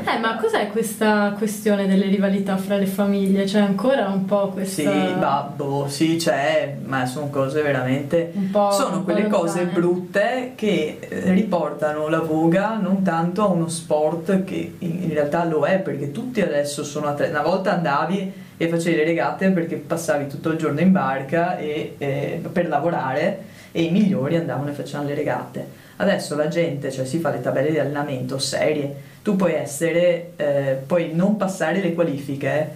[0.06, 3.44] Eh, ma cos'è questa questione delle rivalità fra le famiglie?
[3.44, 4.82] C'è ancora un po' questa...
[4.82, 8.32] Sì, babbo, sì c'è, ma sono cose veramente...
[8.34, 9.80] Un po', sono un po' quelle cose lontane.
[9.80, 15.46] brutte che eh, riportano la voga non tanto a uno sport che in, in realtà
[15.46, 17.32] lo è, perché tutti adesso sono atleti.
[17.32, 21.96] Una volta andavi e facevi le regate perché passavi tutto il giorno in barca e,
[21.98, 25.86] eh, per lavorare e i migliori andavano e facevano le regate.
[25.98, 30.78] Adesso la gente, cioè si fa le tabelle di allenamento serie, tu puoi essere, eh,
[30.88, 32.72] puoi non passare le qualifiche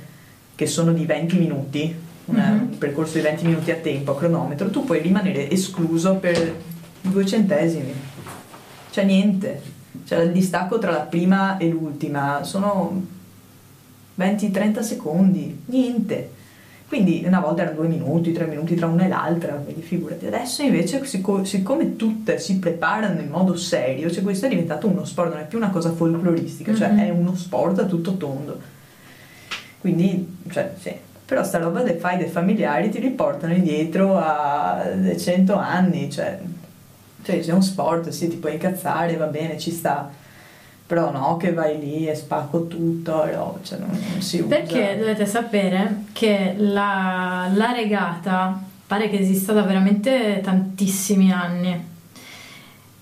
[0.53, 2.61] che sono di 20 minuti, una- Mhm.
[2.71, 6.53] un percorso di 20 minuti a tempo, a cronometro, tu puoi rimanere escluso per
[6.99, 7.93] due centesimi.
[8.89, 9.61] Cioè niente.
[10.03, 13.01] Cioè il distacco tra la prima e l'ultima sono
[14.15, 16.31] 20-30 secondi, niente.
[16.91, 20.25] Quindi una volta erano due minuti, tre minuti tra una e l'altra, quindi figurati.
[20.27, 25.05] Adesso invece, sic- siccome tutte si preparano in modo serio, cioè questo è diventato uno
[25.05, 26.99] sport, non è più una cosa folcloristica, cioè Mhm.
[26.99, 28.59] è uno sport a tutto tondo.
[29.79, 30.93] Quindi, cioè, sì.
[31.23, 34.83] Però sta roba dei fai dei familiari ti riportano indietro a
[35.17, 36.39] 100 anni, cioè,
[37.23, 40.11] cioè se è un sport, sì, ti puoi incazzare, va bene, ci sta.
[40.91, 44.47] Però no, che vai lì e spacco tutto, no, cioè non, non si usa.
[44.53, 51.81] Perché dovete sapere che la, la regata pare che esista da veramente tantissimi anni.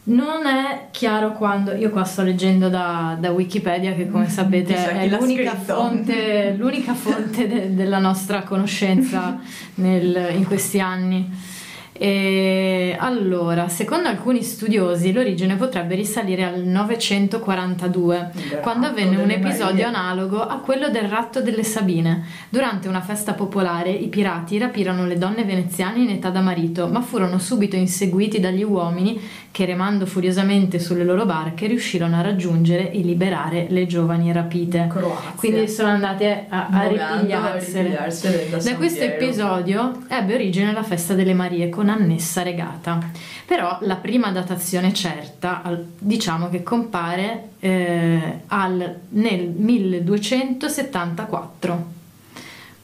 [0.04, 5.08] Non è chiaro quando, io qua sto leggendo da, da Wikipedia che come sapete è
[5.08, 9.40] l'unica fonte, l'unica fonte de- della nostra conoscenza
[9.76, 11.28] nel- in questi anni.
[12.02, 19.66] E allora, secondo alcuni studiosi, l'origine potrebbe risalire al 942, Il quando avvenne un episodio
[19.66, 19.84] Marie.
[19.84, 22.24] analogo a quello del ratto delle Sabine.
[22.48, 27.02] Durante una festa popolare i pirati rapirono le donne veneziane in età da marito, ma
[27.02, 29.20] furono subito inseguiti dagli uomini
[29.52, 34.88] che remando furiosamente sulle loro barche riuscirono a raggiungere e liberare le giovani rapite.
[34.90, 35.32] Croazia.
[35.36, 37.90] Quindi sono andate a, a ripigliarsele.
[37.90, 37.98] da
[38.58, 39.14] Da questo Piero.
[39.16, 43.00] episodio ebbe origine la festa delle Marie con annessa regata.
[43.46, 45.62] Però la prima datazione certa,
[45.98, 51.98] diciamo che compare eh, al- nel 1274.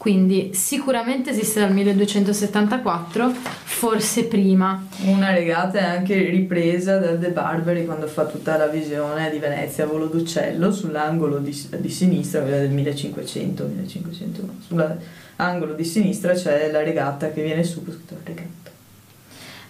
[0.06, 4.86] Quindi sicuramente esiste dal 1274, forse prima.
[5.06, 9.86] Una regata è anche ripresa da De Barberi quando fa tutta la visione di Venezia
[9.86, 16.70] a volo d'uccello sull'angolo di, di sinistra, quella del 1500, 1501, sull'angolo di sinistra c'è
[16.70, 18.70] la regata che viene su, scritto regata.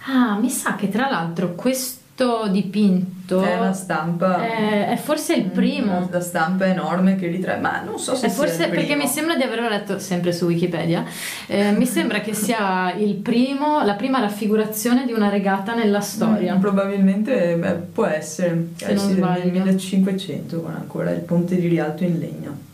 [0.08, 2.04] Ah, mi sa che tra l'altro questo
[2.50, 4.42] dipinto È una stampa...
[4.42, 6.08] è, è forse il primo.
[6.10, 9.36] La, stampa è enorme che ritrae, ma non so se sia forse perché mi sembra
[9.36, 11.04] di averlo letto sempre su Wikipedia.
[11.48, 16.56] eh, mi sembra che sia il primo, la prima raffigurazione di una regata nella storia.
[16.56, 19.52] Mm, probabilmente beh, può essere Se eh non sì, del sbaglio.
[19.52, 22.74] 1500 con ancora il ponte di Rialto in legno.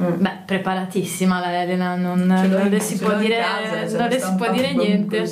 [0.00, 4.34] Beh, preparatissima la Elena, non, l'ho non le si può dire, casa, non le si
[4.34, 5.30] può dire niente.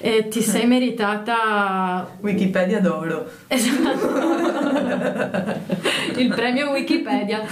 [0.00, 3.26] E ti sei meritata Wikipedia d'oro.
[3.46, 4.08] Esatto.
[6.16, 7.42] il premio Wikipedia.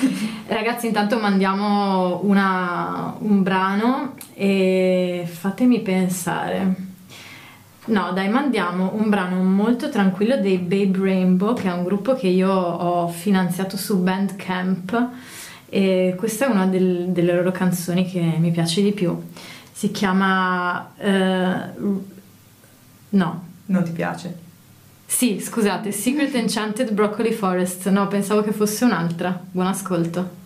[0.48, 6.74] Ragazzi, intanto mandiamo una- un brano e fatemi pensare.
[7.86, 12.26] No, dai, mandiamo un brano molto tranquillo dei Babe Rainbow, che è un gruppo che
[12.26, 15.08] io ho finanziato su Bandcamp
[15.68, 19.20] e questa è una del- delle loro canzoni che mi piace di più.
[19.72, 20.92] Si chiama...
[20.96, 21.58] eh,
[23.10, 24.44] no, Non ti piace?
[25.08, 27.88] sì, scusate, Secret Enchanted Broccoli Forest.
[27.90, 29.38] No, pensavo che fosse un'altra.
[29.50, 30.44] Buon ascolto.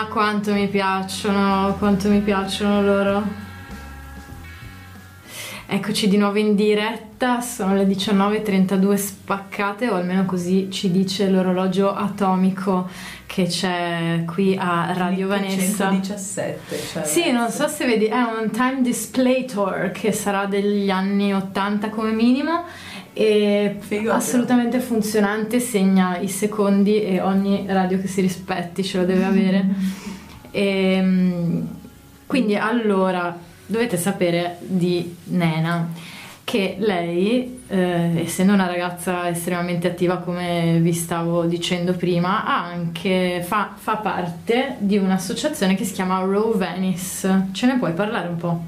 [0.00, 3.22] Ma quanto mi piacciono, quanto mi piacciono loro.
[5.66, 11.94] Eccoci di nuovo in diretta, sono le 19.32 spaccate o almeno così ci dice l'orologio
[11.94, 12.88] atomico
[13.26, 15.90] che c'è qui a Radio Vanessa.
[15.90, 16.82] 117.
[16.92, 21.90] Cioè Sì, non so se vedi, è un time displator che sarà degli anni 80
[21.90, 22.64] come minimo
[23.12, 29.04] e Figo, assolutamente funzionante, segna i secondi e ogni radio che si rispetti ce lo
[29.04, 29.68] deve avere.
[30.52, 31.00] E,
[32.26, 35.88] quindi allora dovete sapere di Nena
[36.50, 43.44] che lei, eh, essendo una ragazza estremamente attiva come vi stavo dicendo prima, ha anche
[43.46, 47.50] fa, fa parte di un'associazione che si chiama Row Venice.
[47.52, 48.64] Ce ne puoi parlare un po'?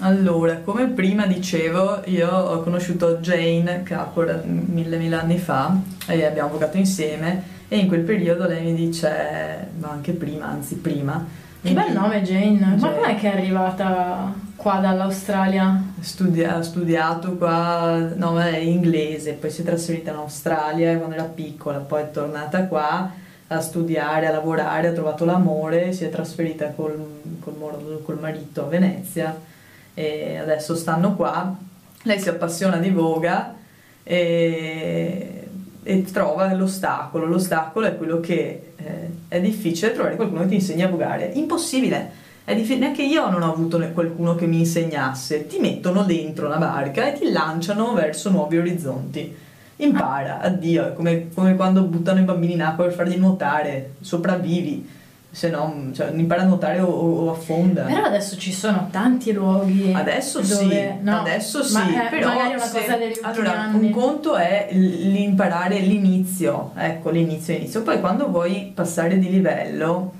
[0.00, 5.74] Allora, come prima dicevo, io ho conosciuto Jane Capor mille mille anni fa
[6.06, 10.76] e abbiamo giocato insieme e in quel periodo lei mi dice, ma anche prima, anzi
[10.76, 11.24] prima,
[11.62, 12.94] Che bel nome Jane, ma Jane.
[12.94, 15.82] com'è che è arrivata qua dall'Australia?
[16.00, 21.14] Studia- ha studiato qua, no, ma è inglese, poi si è trasferita in Australia quando
[21.14, 23.10] era piccola, poi è tornata qua
[23.48, 27.02] a studiare, a lavorare, ha trovato l'amore, si è trasferita col,
[27.40, 29.54] col col marito a Venezia
[29.98, 31.56] e adesso stanno qua.
[32.02, 33.54] Lei si appassiona di voga
[34.02, 35.48] e,
[35.82, 37.24] e trova l'ostacolo.
[37.24, 41.30] L'ostacolo è quello che eh, è difficile trovare qualcuno che ti insegni a vogare.
[41.32, 42.24] Impossibile!
[42.44, 45.46] È diffi- neanche io non ho avuto qualcuno che mi insegnasse.
[45.46, 49.34] Ti mettono dentro una barca e ti lanciano verso nuovi orizzonti.
[49.76, 54.88] Impara, addio, è come, come quando buttano i bambini in acqua per farli nuotare, sopravvivi,
[55.36, 57.82] se no cioè, impara a nuotare o, o affonda.
[57.82, 62.28] Però adesso ci sono tanti luoghi Adesso dove, sì, no, adesso sì, ma è però
[62.28, 63.84] magari una se- cosa degli allora, anni.
[63.86, 70.12] un conto è l'imparare l'inizio, ecco l'inizio inizio, poi quando vuoi passare di livello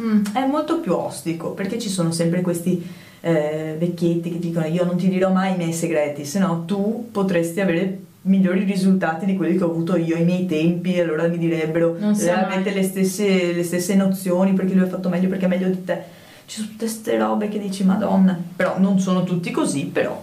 [0.00, 0.22] Mm.
[0.34, 2.88] è molto più ostico perché ci sono sempre questi
[3.22, 7.08] eh, vecchietti che dicono io non ti dirò mai i miei segreti, se no tu
[7.10, 11.38] potresti avere migliori risultati di quelli che ho avuto io ai miei tempi allora mi
[11.38, 15.46] direbbero "Eh, avete mai." le stesse, le stesse nozioni perché lui ha fatto meglio perché
[15.46, 16.02] è meglio di te
[16.44, 20.22] ci sono tutte queste robe che dici madonna però non sono tutti così però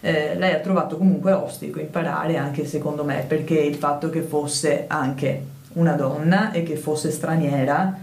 [0.00, 4.84] eh, lei ha trovato comunque ostico imparare anche secondo me perché il fatto che fosse
[4.86, 5.42] anche
[5.74, 7.98] una donna e che fosse straniera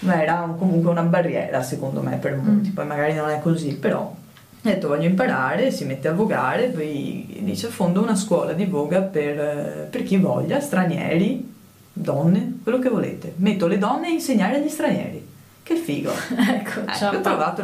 [0.00, 2.72] ma era un- comunque una barriera secondo me per molti, Mm.
[2.72, 4.14] poi magari non è così, però
[4.68, 9.00] ha detto voglio imparare, si mette a vogare, poi dice fondo una scuola di voga
[9.00, 11.52] per, eh, per chi voglia, stranieri,
[11.92, 13.32] donne, quello che volete.
[13.36, 15.26] Metto le donne a insegnare agli stranieri.
[15.62, 16.10] Che figo!
[16.36, 17.16] Ecco, Ecco, ciao.
[17.16, 17.62] ho trovato.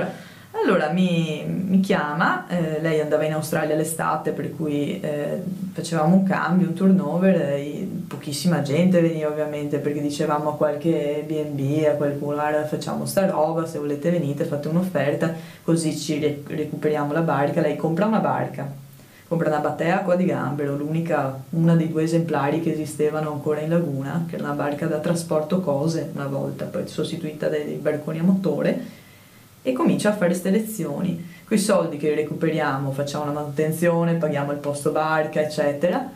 [0.63, 5.43] Allora mi, mi chiama, eh, lei andava in Australia l'estate per cui eh,
[5.73, 11.85] facevamo un cambio, un turnover, e pochissima gente veniva ovviamente perché dicevamo a qualche B&B,
[11.85, 17.13] a qualcuno "Guarda, facciamo sta roba, se volete venite fate un'offerta così ci re- recuperiamo
[17.13, 18.67] la barca, lei compra una barca,
[19.29, 23.69] compra una batea qua di Gambero, l'unica, una dei due esemplari che esistevano ancora in
[23.69, 28.25] laguna, che era una barca da trasporto cose una volta, poi sostituita dai barconi a
[28.25, 28.96] motore
[29.67, 31.35] e comincia a fare queste lezioni.
[31.45, 36.09] Con i soldi che recuperiamo facciamo la manutenzione, paghiamo il posto barca, eccetera.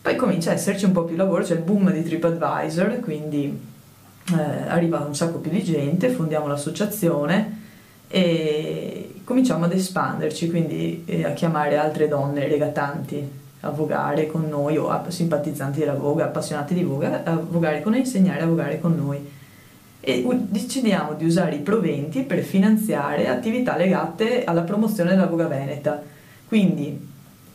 [0.00, 3.60] Poi comincia a esserci un po' più lavoro, c'è il boom di TripAdvisor, quindi
[4.32, 7.64] eh, arriva un sacco più di gente, fondiamo l'associazione
[8.08, 13.22] e cominciamo ad espanderci, quindi eh, a chiamare altre donne regatanti
[13.60, 17.92] a vogare con noi o a- simpatizzanti della voga, appassionati di voga, a vogare con
[17.92, 19.34] noi, insegnare a vogare con noi
[20.08, 26.00] e decidiamo di usare i proventi per finanziare attività legate alla promozione della voga veneta.
[26.46, 26.96] Quindi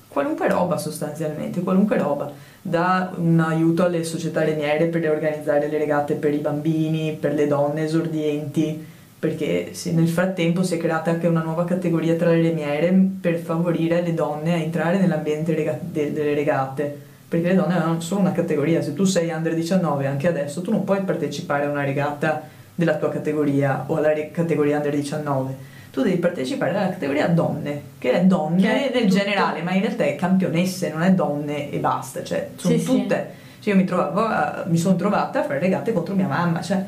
[0.10, 2.30] qualunque roba sostanzialmente, qualunque roba,
[2.62, 7.48] da un aiuto alle società leniere per organizzare le regate per i bambini, per le
[7.48, 8.86] donne esordienti,
[9.18, 14.02] perché nel frattempo si è creata anche una nuova categoria tra le leniere per favorire
[14.02, 18.34] le donne a entrare nell'ambiente rega- de- delle regate perché le donne hanno solo una
[18.34, 22.42] categoria, se tu sei under 19 anche adesso tu non puoi partecipare a una regata
[22.76, 25.56] della tua categoria o alla re- categoria under 19,
[25.94, 29.16] tu devi partecipare alla categoria donne, che è donne Che è nel tutto.
[29.24, 32.86] generale, ma in realtà è campionesse, non è donne e basta, cioè sono Sì, sì.
[32.86, 33.30] tutte,
[33.62, 36.84] cioè io mi, trovavo a- mi sono trovata a fare regate contro mia mamma, cioè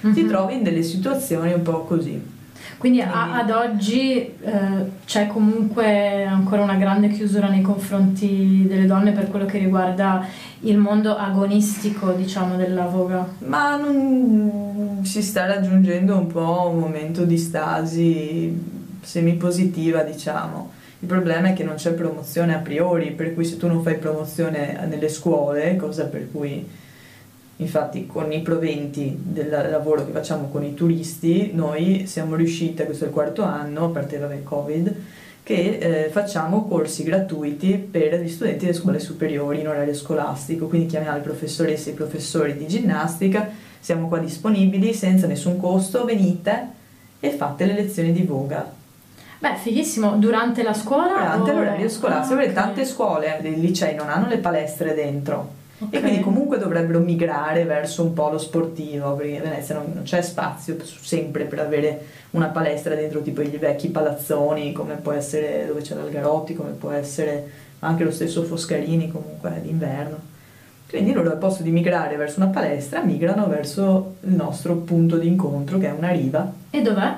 [0.00, 0.26] ti Mhm.
[0.28, 2.40] trovi in delle situazioni un po' così.
[2.82, 4.30] Quindi a- ad oggi eh,
[5.04, 10.26] c'è comunque ancora una grande chiusura nei confronti delle donne per quello che riguarda
[10.62, 13.24] il mondo agonistico, diciamo, della voga.
[13.46, 18.60] Ma non si sta raggiungendo un po' un momento di stasi
[19.00, 20.72] semipositiva, diciamo.
[20.98, 23.98] Il problema è che non c'è promozione a priori, per cui se tu non fai
[23.98, 26.68] promozione nelle scuole, cosa per cui
[27.62, 33.04] Infatti con i proventi del lavoro che facciamo con i turisti, noi siamo riusciti, questo
[33.04, 34.94] è il quarto anno, a parte il Covid,
[35.44, 40.86] che eh, facciamo corsi gratuiti per gli studenti delle scuole superiori in orario scolastico, quindi
[40.88, 43.48] chiamiamo le professoresse e i professori di ginnastica,
[43.78, 46.66] siamo qua disponibili senza nessun costo, venite
[47.20, 48.70] e fate le lezioni di voga.
[49.38, 51.12] Beh, fighissimo, durante la scuola?
[51.12, 51.54] Durante o...
[51.54, 52.64] l'orario scolastico, Ah, perché ok.
[52.64, 55.60] tante scuole, i licei non hanno le palestre dentro.
[55.82, 55.94] Ok.
[55.94, 60.22] E quindi comunque dovrebbero migrare verso un polo sportivo, perché a Venezia non, non c'è
[60.22, 65.80] spazio sempre per avere una palestra dentro tipo i vecchi palazzoni, come può essere dove
[65.80, 70.30] c'è l'Algarotti, come può essere anche lo stesso Foscarini comunque d'inverno.
[70.88, 75.26] Quindi loro al posto di migrare verso una palestra, migrano verso il nostro punto di
[75.26, 76.52] incontro che è una riva.
[76.70, 77.16] E dov'è?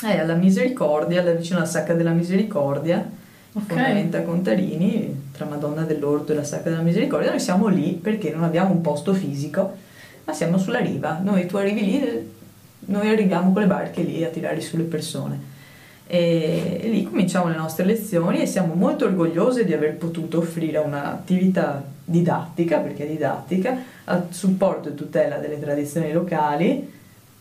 [0.00, 3.04] È alla Misericordia, alla- vicino alla Sacca della Misericordia,
[3.52, 3.66] Ok.
[3.66, 7.30] fondamenta Contarini, tra Madonna dell'Orto e la Sacca della Misericordia.
[7.30, 9.74] Noi siamo lì perché non abbiamo un posto fisico,
[10.24, 11.18] ma siamo sulla riva.
[11.22, 12.30] Noi tu arrivi lì,
[12.80, 15.56] noi arriviamo con le barche lì a tirare sulle persone.
[16.06, 21.82] E lì cominciamo le nostre lezioni e siamo molto orgogliose di aver potuto offrire un'attività
[22.04, 26.96] didattica, perché è didattica, a supporto e tutela delle tradizioni locali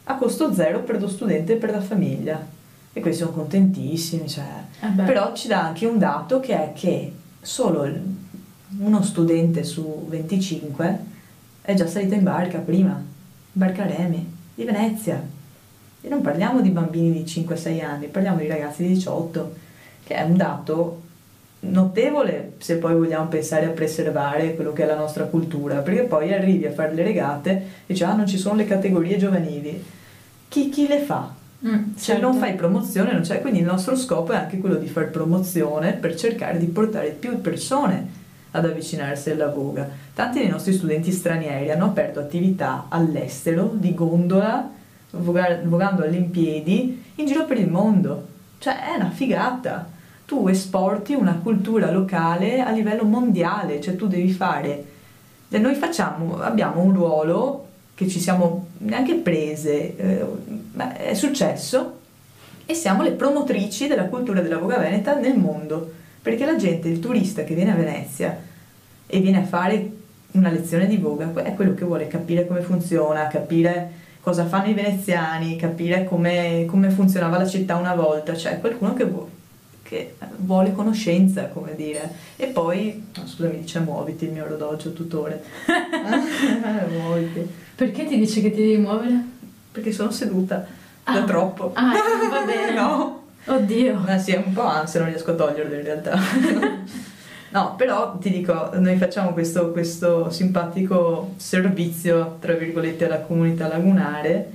[0.09, 2.55] a costo zero per lo studente e per la famiglia.
[2.97, 4.43] E questi sono contentissimi, cioè,
[4.81, 7.87] Eh però ci dà anche un dato che è che solo
[8.79, 10.99] uno studente su 25
[11.61, 12.99] è già salito in barca prima,
[13.51, 15.23] barca Remi, di Venezia.
[16.01, 19.55] E non parliamo di bambini di 5-6 anni, parliamo di ragazzi di 18,
[20.03, 21.01] che è un dato
[21.59, 26.33] notevole se poi vogliamo pensare a preservare quello che è la nostra cultura, perché poi
[26.33, 29.83] arrivi a fare le regate e dici ah non ci sono le categorie giovanili,
[30.47, 31.36] chi, chi le fa?
[31.65, 32.21] Mm, Se certo.
[32.21, 35.93] non fai promozione non c'è, quindi il nostro scopo è anche quello di fare promozione
[35.93, 39.89] per cercare di portare più persone ad avvicinarsi alla voga.
[40.13, 44.69] Tanti dei nostri studenti stranieri hanno aperto attività all'estero di gondola,
[45.11, 48.27] voga- vogando all'impiedi in giro per il mondo.
[48.59, 49.89] Cioè è una figata.
[50.25, 54.95] Tu esporti una cultura locale a livello mondiale, cioè tu devi fare
[55.49, 60.25] noi facciamo, abbiamo un ruolo che ci siamo neanche prese, eh,
[60.97, 61.99] è successo
[62.65, 66.99] e siamo le promotrici della cultura della voga veneta nel mondo, perché la gente, il
[66.99, 68.37] turista che viene a Venezia
[69.07, 69.89] e viene a fare
[70.31, 74.73] una lezione di voga, è quello che vuole capire come funziona, capire cosa fanno i
[74.73, 79.29] veneziani, capire come, come funzionava la città una volta, cioè qualcuno che, vu-
[79.87, 82.11] che vuole conoscenza, come dire.
[82.35, 85.41] E poi, no, scusami, dice muoviti il mio orologio tutore.
[86.89, 87.47] muoviti.
[87.75, 89.23] Perché ti dice che ti devi muovere?
[89.71, 90.65] Perché sono seduta
[91.03, 91.23] da Ah.
[91.23, 91.71] troppo.
[91.73, 91.93] Ah,
[92.29, 92.73] va bene.
[92.79, 93.23] no.
[93.45, 94.01] Oddio.
[94.05, 96.19] Ma sì, è un po' ansia, non riesco a toglierlo in realtà.
[97.51, 104.51] no, però ti dico, noi facciamo questo, questo simpatico servizio, tra virgolette, alla comunità lagunare,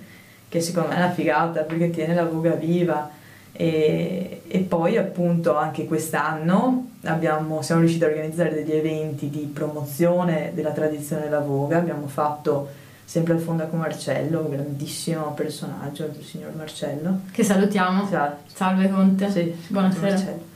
[0.49, 3.21] che secondo me è una figata perché tiene la voga viva.
[3.53, 10.53] E, e poi appunto anche quest'anno abbiamo, siamo riusciti a organizzare degli eventi di promozione
[10.55, 11.77] della tradizione della voga.
[11.79, 12.69] Abbiamo fatto
[13.05, 17.21] sempre al Fondaco Marcello, un grandissimo personaggio, il signor Marcello.
[17.31, 18.05] Che salutiamo.
[18.05, 18.51] Esatto.
[18.55, 19.31] Salve Conte.
[19.31, 20.09] Sì, Buonasera.
[20.09, 20.51] Marcello.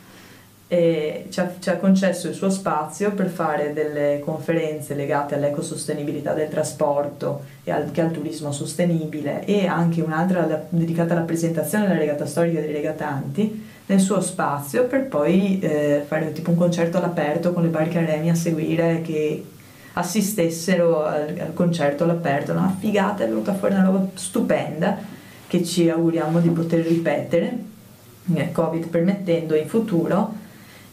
[0.69, 6.33] E ci ha, ci ha concesso il suo spazio per fare delle conferenze legate all'ecosostenibilità
[6.33, 12.27] del trasporto e anche al turismo sostenibile e anche un'altra dedicata alla presentazione della regata
[12.27, 17.63] storica dei regatanti nel suo spazio per poi eh, fare tipo un concerto all'aperto con
[17.63, 19.45] le barche remi a seguire che
[19.93, 22.53] assistessero al, al concerto all'aperto.
[22.53, 24.99] Una figata, è venuta fuori una roba stupenda
[25.47, 27.57] che ci auguriamo di poter ripetere,
[28.35, 30.45] eh, Covid permettendo in futuro,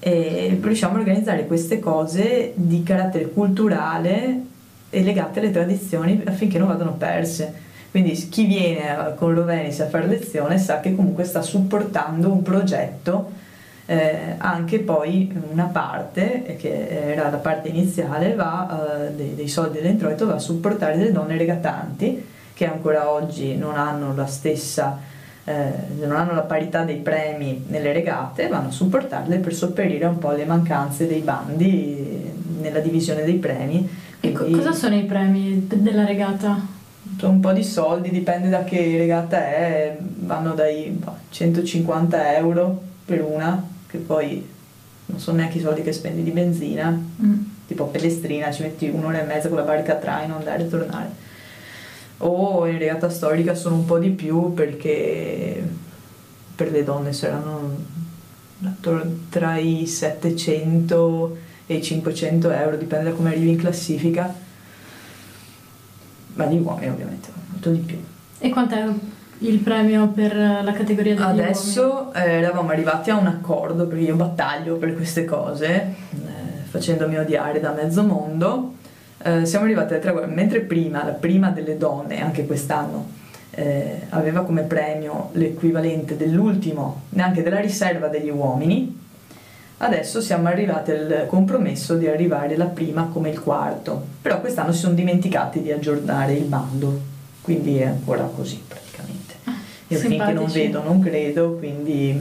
[0.05, 4.41] e riusciamo a organizzare queste cose di carattere culturale
[4.89, 7.53] e legate alle tradizioni affinché non vadano perse.
[7.89, 13.31] Quindi chi viene con Rovenis a fare lezione sa che comunque sta supportando un progetto,
[13.85, 19.47] eh, anche poi una parte, eh, che era la parte iniziale, va, eh, dei, dei
[19.47, 24.99] soldi dell'introito va a supportare delle donne regatanti che ancora oggi non hanno la stessa
[25.45, 30.17] eh, non hanno la parità dei premi nelle regate, vanno a supportarle per sopperire un
[30.17, 32.31] po' alle mancanze dei bandi
[32.61, 33.87] nella divisione dei premi.
[34.19, 36.81] Quindi, cosa sono i premi della regata?
[37.21, 43.21] un po' di soldi, dipende da che regata è, vanno dai boh, 150 euro per
[43.21, 44.47] una, che poi
[45.07, 46.89] non sono neanche i soldi che spendi di benzina,
[47.21, 47.33] Mm.
[47.67, 51.09] tipo Pellestrina ci metti un'ora e mezza con la barca a traino, andare e tornare.
[52.19, 55.61] O in regata storica sono un po' di più perché
[56.55, 57.91] per le donne saranno
[59.29, 64.33] tra i 700 e i 500 euro, dipende da come arrivi in classifica.
[66.35, 67.97] ma gli uomini ovviamente molto di più.
[68.39, 68.85] E quant'è
[69.39, 71.41] il premio per la categoria degli uomini?
[71.43, 77.17] Adesso eh, eravamo arrivati a un accordo perché io battaglio per queste cose, eh, facendomi
[77.17, 78.75] odiare da mezzo mondo.
[79.21, 84.01] Eh, siamo arrivati alle tre guerre, mentre prima, la prima delle donne, anche quest'anno, eh,
[84.09, 89.01] aveva come premio l'equivalente dell'ultimo, neanche della riserva degli uomini,
[89.77, 94.79] adesso siamo arrivati al compromesso di arrivare la prima come il quarto, però quest'anno si
[94.79, 96.99] sono dimenticati di aggiornare il bando,
[97.41, 99.35] quindi è ancora così praticamente.
[99.87, 100.59] Io finché non Simpatici.
[100.59, 102.19] vedo non credo, quindi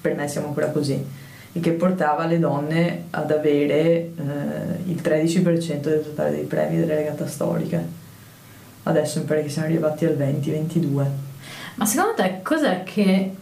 [0.00, 1.22] per me siamo ancora così.
[1.54, 4.12] Il che portava le donne ad avere eh,
[4.86, 8.02] il 13% del totale dei premi delle regate storiche.
[8.84, 11.06] Adesso mi pare che siamo arrivati al 20-22.
[11.76, 13.34] Ma secondo te cos'è che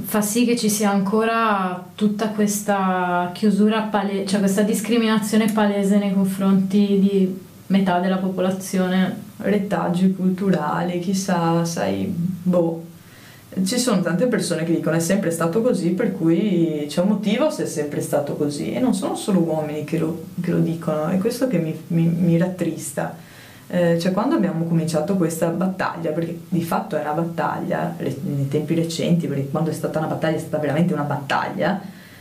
[0.00, 6.12] fa sì che ci sia ancora tutta questa chiusura palese, cioè questa discriminazione palese nei
[6.12, 9.26] confronti di metà della popolazione?
[9.38, 12.86] retaggi culturali, chissà, sai, boh.
[13.64, 17.50] Ci sono tante persone che dicono è sempre stato così, per cui c'è un motivo
[17.50, 18.72] se è sempre stato così.
[18.72, 22.06] E non sono solo uomini che lo, che lo dicono, è questo che mi, mi-
[22.06, 23.16] mi rattrista.
[23.70, 28.48] Eh, cioè quando abbiamo cominciato questa battaglia, perché di fatto è una battaglia re- nei
[28.48, 31.80] tempi recenti, perché quando è stata una battaglia è stata veramente una battaglia,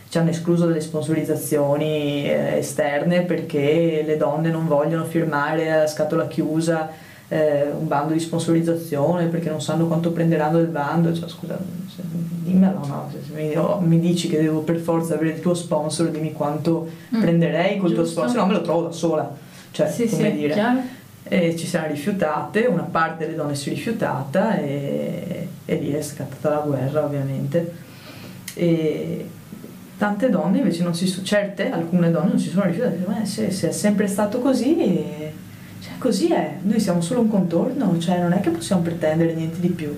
[0.10, 6.28] ci hanno escluso delle sponsorizzazioni eh, esterne perché le donne non vogliono firmare a scatola
[6.28, 6.90] chiusa
[7.30, 11.14] eh, un bando di sponsorizzazione perché non sanno quanto prenderanno del bando.
[11.14, 11.58] Cioè, scusa,
[11.94, 12.02] se-
[12.44, 13.10] dimmelo, no?
[13.12, 16.32] Se, se mi, o mi dici che devo per forza avere il tuo sponsor, dimmi
[16.34, 18.20] quanto Mm, prenderei col tuo giusto.
[18.22, 19.36] sponsor, no me lo trovo da sola.
[19.72, 20.80] Cioè, sì, come sì, dire chiaro.
[21.24, 26.02] e ci siamo rifiutate, una parte delle donne si è rifiutata e, e lì è
[26.02, 27.74] scattata la guerra ovviamente.
[28.54, 29.30] E
[29.98, 33.52] tante donne invece non si sono, certe, alcune donne non si sono rifiutate, ma se,
[33.52, 35.34] se è sempre stato così, eh,
[35.98, 39.70] così è, noi siamo solo un contorno, cioè non è che possiamo pretendere niente di
[39.70, 39.96] più.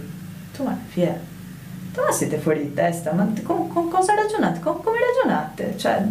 [0.50, 1.18] Insomma, fiera.
[1.96, 4.60] Ma siete fuori di testa, ma con, con cosa ragionate?
[4.60, 5.74] Con, come ragionate?
[5.78, 6.02] Cioè,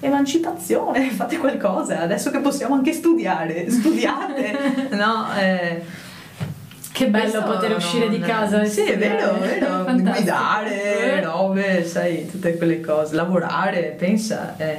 [0.00, 5.26] emancipazione, fate qualcosa, adesso che possiamo anche studiare, studiate, no?
[5.36, 5.82] Eh,
[6.92, 8.64] Che bello poter uscire di casa.
[8.64, 10.12] Sì, è vero, è vero, Fantastico.
[10.12, 14.78] guidare, robe, sai, tutte quelle cose, lavorare, pensa, eh,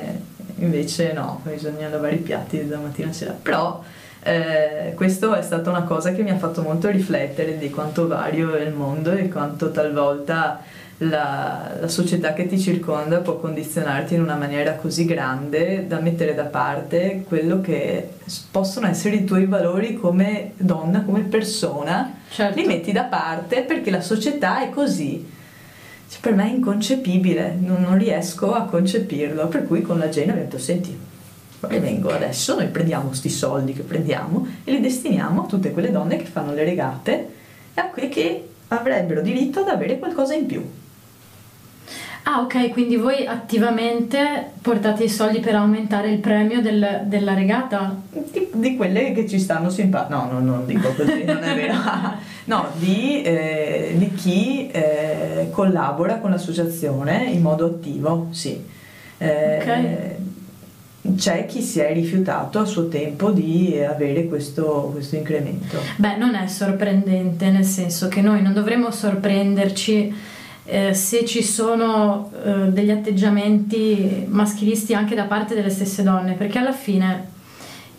[0.60, 3.84] invece no, bisogna lavare i piatti da mattina a sera, però
[4.28, 8.53] eh, questo è stata una cosa che mi ha fatto molto riflettere di quanto vario
[8.55, 10.61] è il mondo e quanto talvolta
[11.01, 16.34] la, la società che ti circonda può condizionarti in una maniera così grande da mettere
[16.34, 18.09] da parte quello che
[18.51, 22.59] possono essere i tuoi valori come donna, come persona, Certo.
[22.59, 25.36] li metti da parte perché la società è così.
[26.09, 30.32] Cioè, per me è inconcepibile, non, non riesco a concepirlo, per cui con la Jane
[30.32, 30.97] abbiamo detto, senti,
[31.68, 35.91] poi vengo adesso, noi prendiamo sti soldi che prendiamo e li destiniamo a tutte quelle
[35.91, 37.28] donne che fanno le regate
[37.74, 40.63] e a quelle che avrebbero diritto ad avere qualcosa in più.
[42.24, 47.95] Ah, ok, quindi voi attivamente portate i soldi per aumentare il premio del- della regata?
[48.09, 51.76] Di, di quelle che ci stanno simpatiche, no, no, non dico così, non è vero,
[52.45, 58.61] no, di, eh, di chi eh, collabora con l'associazione in modo attivo, sì.
[59.20, 60.16] Eh,
[61.16, 65.78] C'è chi si è rifiutato a suo tempo di avere questo, questo incremento.
[65.95, 70.14] Beh, non è sorprendente, nel senso che noi non dovremmo sorprenderci
[70.66, 76.60] eh, se ci sono eh, degli atteggiamenti maschilisti anche da parte delle stesse donne, perché
[76.60, 77.36] alla fine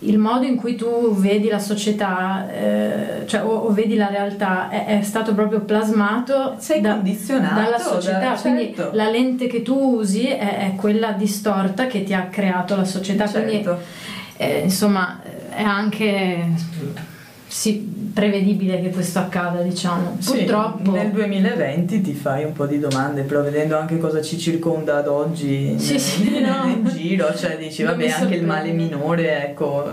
[0.01, 4.68] il modo in cui tu vedi la società, eh, cioè, o, o vedi la realtà,
[4.68, 8.32] è, è stato proprio plasmato Sei da- condizionato dalla da- società.
[8.34, 8.90] Quindi certo.
[8.96, 13.24] la lente che tu usi è, è quella distorta che ti ha creato la società.
[13.28, 13.80] Quindi Certo.
[14.36, 15.20] eh, insomma,
[15.51, 16.44] è anche
[17.49, 20.16] sì, prevedibile che questo accada, diciamo.
[20.18, 20.90] Sì, Purtroppo.
[20.92, 25.09] nel 2020 ti fai un po' di domande, però vedendo anche cosa ci circonda ad
[25.09, 26.42] oggi Sì, in, sì, in-
[26.82, 26.82] no.
[26.92, 29.84] giro, cioè dici Non vabbè anche il male minore, ecco,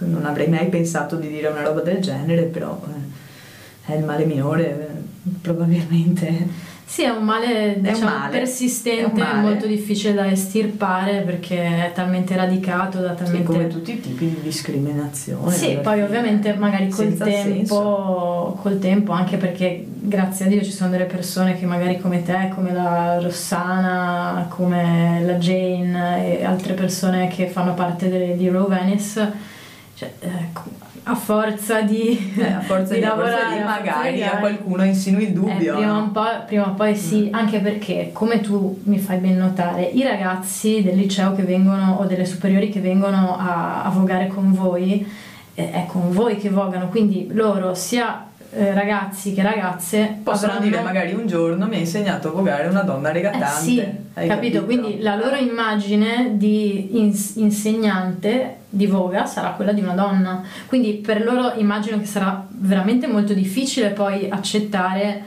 [0.00, 4.24] non avrei mai pensato di dire una roba del genere, però eh, è il male
[4.26, 6.65] minore, eh, probabilmente.
[6.96, 9.40] Sì, è un male, diciamo, male, persistente, è un male.
[9.42, 13.44] molto difficile da estirpare perché è talmente radicato da Sì, talmente...
[13.44, 15.54] come tutti i tipi di discriminazione.
[15.54, 20.88] Sì, poi ovviamente magari col tempo, col tempo, anche perché grazie a Dio ci sono
[20.88, 27.28] delle persone che magari come te, come la Rossana, come la Jane e altre persone
[27.28, 29.32] che fanno parte di Row Venice,
[29.96, 30.62] cioè, ecco,
[31.08, 35.22] a forza di, Eh, a forza di, lavorare, di forza magari di a qualcuno insinui
[35.22, 35.76] il eh, dubbio.
[35.76, 35.98] prima, no?
[35.98, 40.02] o poi, prima o poi sì, anche perché, come tu mi fai ben notare, i
[40.02, 45.06] ragazzi del liceo che vengono o delle superiori che vengono a, a vogare con voi
[45.54, 50.70] è, è con voi che vogano, quindi loro sia eh, ragazzi che ragazze Possono avranno-
[50.70, 53.60] dire magari un giorno mi ha insegnato a vogare una donna Eh regattante.
[53.62, 53.82] sì,
[54.14, 54.64] Hai capito?
[54.64, 60.42] Quindi la loro immagine di ins- insegnante di voga sarà quella di una donna.
[60.66, 65.22] Quindi per loro immagino che sarà veramente molto difficile poi accettare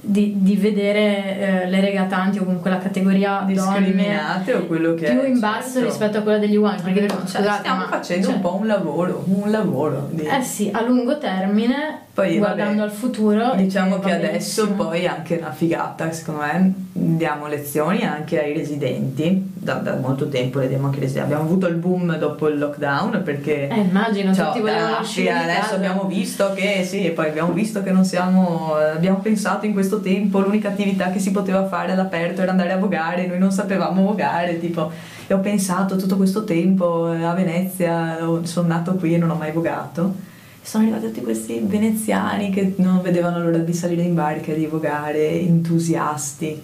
[0.00, 5.10] di, di vedere eh, le regatanti o comunque la categoria donne discriminate o quello che
[5.10, 5.88] più è, in basso certo.
[5.88, 6.82] rispetto a quella degli uomini.
[6.82, 10.08] Perché Cioè, scusate, stiamo facendo cioè, un po' un lavoro, un lavoro.
[10.10, 13.54] di- Eh sì, a lungo termine, Poi, guardando vabbè, al futuro.
[13.54, 14.88] Diciamo eh, che adesso benissimo.
[14.88, 20.58] poi anche una figata, secondo me, diamo lezioni anche ai residenti, da, da molto tempo
[20.58, 21.32] le diamo anche ai residenti.
[21.32, 23.68] Abbiamo avuto il boom dopo il lockdown perché...
[23.68, 27.52] Eh, immagino, Ciao, tutti volevano ah, uscire adesso abbiamo visto che sì, e poi abbiamo
[27.52, 31.92] visto che non siamo abbiamo pensato in questo tempo l'unica attività che si poteva fare
[31.92, 34.90] all'aperto era andare a vogare, noi non sapevamo vogare, tipo
[35.26, 39.34] e ho pensato tutto questo tempo eh, a Venezia, sono nato qui e non ho
[39.36, 40.14] mai vogato.
[40.60, 44.66] Sono arrivati tutti questi veneziani che non vedevano l'ora di salire in barca e di
[44.66, 46.62] vogare, entusiasti,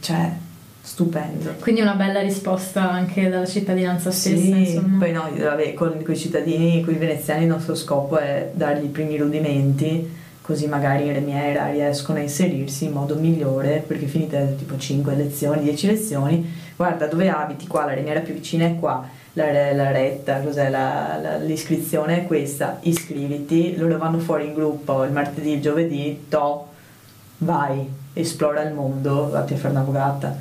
[0.00, 0.32] cioè
[0.82, 1.54] stupendo.
[1.60, 4.98] Quindi una bella risposta anche dalla cittadinanza stessa, Sì, insomma.
[4.98, 8.88] poi no, vabbè, con, i cittadini, con i veneziani il nostro scopo è dargli i
[8.88, 10.10] primi rudimenti,
[10.42, 15.62] così magari in remiera riescono a inserirsi in modo migliore, perché finite tipo 5 lezioni,
[15.62, 20.40] 10 lezioni, guarda dove abiti qua, la remiera più vicina è qua, la, la retta,
[20.40, 25.60] cos'è, la- la- l'iscrizione è questa, iscriviti, loro vanno fuori in gruppo il martedì, il
[25.62, 26.66] giovedì, to,
[27.38, 30.36] vai, esplora il mondo, vatti a fare una vogata.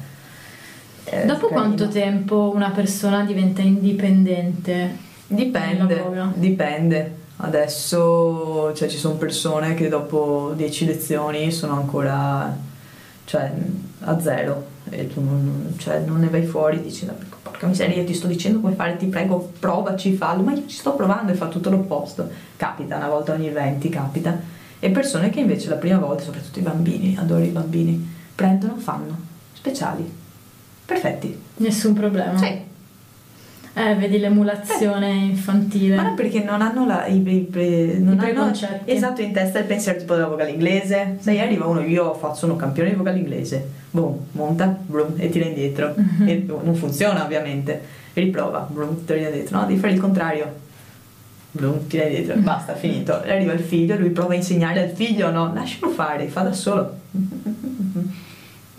[1.04, 1.62] Eh, Dopo carino.
[1.62, 4.98] quanto tempo una persona diventa indipendente?
[5.28, 6.04] Dipende,
[6.36, 7.20] dipende.
[7.44, 12.56] Adesso cioè, ci sono persone che dopo 10 lezioni sono ancora
[13.26, 13.52] cioè,
[14.02, 17.98] a zero e tu non, cioè, non ne vai fuori e dici "No, porca miseria
[17.98, 21.32] io ti sto dicendo come fare, ti prego provaci, fallo, ma io ci sto provando
[21.32, 22.30] e fa tutto l'opposto.
[22.58, 24.40] Capita, una volta ogni 20 capita.
[24.80, 29.16] E persone che invece la prima volta, soprattutto i bambini, adoro i bambini, prendono, fanno,
[29.54, 30.12] speciali,
[30.86, 31.40] perfetti.
[31.58, 32.38] Nessun problema.
[32.38, 32.70] Sì.
[33.74, 35.96] Eh, vedi l'emulazione infantile.
[35.96, 38.92] Ma no, perché non hanno la, i, i pre- non I hanno preconcetti.
[38.92, 41.18] esatto in testa il pensiero tipo della vocale inglese.
[41.20, 43.66] Sai, arriva uno, io faccio, sono campione di vocale inglese.
[43.92, 45.94] Boom, monta, brum, e tira indietro.
[45.96, 46.28] Mhm.
[46.28, 47.82] E non funziona ovviamente.
[48.14, 49.60] Riprova, brum, tira indietro.
[49.60, 50.54] No, devi fare il contrario.
[51.54, 52.36] Brum, tira indietro.
[52.40, 53.24] Basta, finito.
[53.24, 56.52] E arriva il figlio, lui prova a insegnare al figlio, no, lascialo fare, fa da
[56.54, 56.94] solo.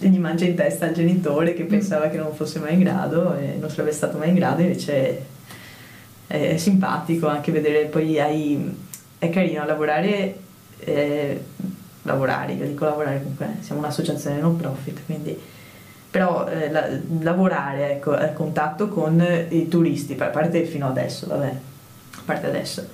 [0.09, 3.57] Gli mangia in testa al genitore che pensava che non fosse mai in grado e
[3.59, 5.25] non sarebbe stato mai in grado, invece
[6.27, 8.77] è, è simpatico anche vedere poi hai,
[9.19, 10.35] è carino lavorare
[10.85, 11.41] eh,
[12.03, 15.39] lavorare, io dico lavorare comunque siamo un'associazione non profit quindi
[16.11, 16.89] però eh, la-
[17.21, 22.85] lavorare ecco, a contatto con i turisti a parte fino adesso vabbè a parte adesso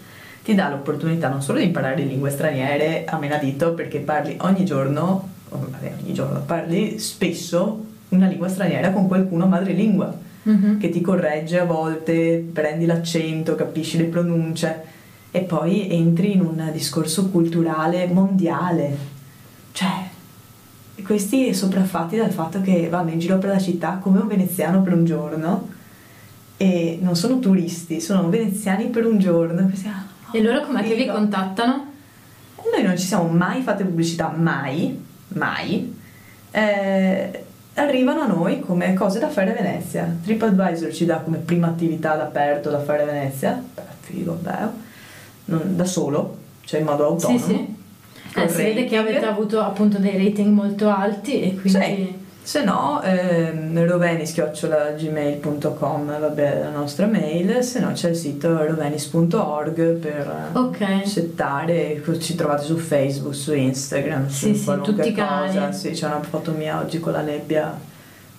[0.44, 5.36] ti dà l'opportunità non solo di imparare lingue straniere a menadito perché parli ogni giorno
[5.48, 10.78] oh, vabbè, ogni giorno parli spesso una lingua straniera con qualcuno madrelingua Mhm.
[10.78, 14.82] che ti corregge a volte, prendi l'accento, capisci le pronunce
[15.30, 18.96] e poi entri in un discorso culturale mondiale.
[19.72, 20.08] Cioè,
[21.04, 24.94] questi sopraffatti dal fatto che vanno in giro per la città come un veneziano per
[24.94, 25.68] un giorno
[26.56, 29.66] e non sono turisti, sono veneziani per un giorno.
[29.66, 31.84] Questi, ah, E loro com'è che vi contattano?
[32.74, 34.98] Noi non ci siamo mai fatte pubblicità, mai,
[35.28, 35.96] mai.
[36.50, 40.16] Eh, arrivano a noi come cose da fare a Venezia.
[40.22, 43.62] TripAdvisor ci dà come prima attività all'aperto da fare a Venezia.
[43.74, 44.38] Beh, figo.
[45.44, 47.38] Non- da solo, cioè in modo autonomo.
[47.38, 47.76] Sì, sì.
[48.40, 51.84] Eh, si vede che avete avuto appunto dei rating molto alti e quindi...
[51.84, 52.26] Sì.
[52.48, 60.48] Se no, ehm, roveni-gmail.com, vabbè, la nostra mail, se no c'è il sito rovenis.org per
[60.54, 61.06] eh, Ok.
[61.06, 65.74] settare, ci trovate su Facebook, su Instagram, Sì, su sì, tutti i canali.
[65.74, 67.78] Sì, c'è una foto mia oggi con la nebbia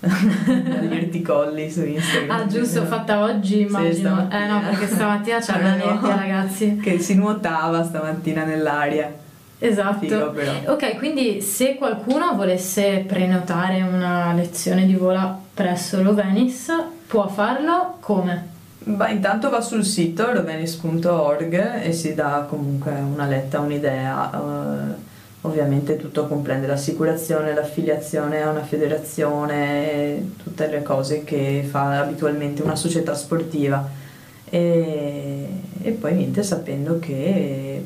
[0.00, 2.36] agli erticolli su Instagram.
[2.36, 4.26] Ah, giusto, fatta oggi immagino.
[4.28, 4.44] stamattina.
[4.44, 6.78] eh no, perché stamattina c'era la nebbia, ragazzi.
[6.82, 9.28] Che si nuotava stamattina nell'aria.
[9.60, 9.98] Esatto.
[9.98, 10.72] Figo.
[10.72, 16.72] Ok, quindi se qualcuno volesse prenotare una lezione di vola presso Rovenis,
[17.06, 18.48] può farlo come?
[18.84, 24.32] Ma intanto va sul sito rovenis.org e si dà comunque una letta, un'idea.
[24.32, 25.08] eh,
[25.42, 32.76] ovviamente tutto comprende l'assicurazione, l'affiliazione a una federazione, tutte le cose che fa abitualmente una
[32.76, 33.88] società sportiva.
[34.48, 35.48] E,
[35.82, 37.84] e poi niente, sapendo che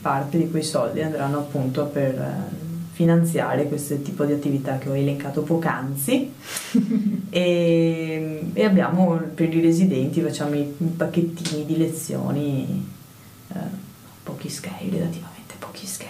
[0.00, 4.96] parte di quei soldi andranno appunto per eh, finanziare questo tipo di attività che ho
[4.96, 6.32] elencato poc'anzi
[7.28, 10.64] e, e abbiamo per i residenti facciamo i
[10.96, 12.88] pacchettini di lezioni
[13.52, 13.58] eh,
[14.22, 16.08] pochi skei, relativamente pochi skei.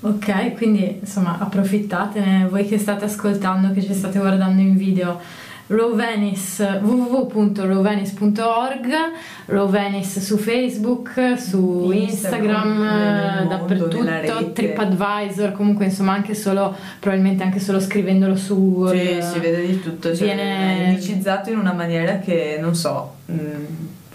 [0.00, 5.20] Ok, quindi insomma approfittatene voi che state ascoltando, che ci state guardando in video.
[5.68, 8.86] Raw Venice, www.rawvenice.org,
[9.46, 14.52] Raw Venice su Facebook, su Instagram, Instagram, eh, dappertutto.
[14.52, 18.86] TripAdvisor, comunque insomma anche solo, probabilmente anche solo scrivendolo su...
[18.90, 22.76] Sì, eh, si vede di tutto, cioè, viene- è indicizzato in una maniera che non
[22.76, 23.34] so, mh,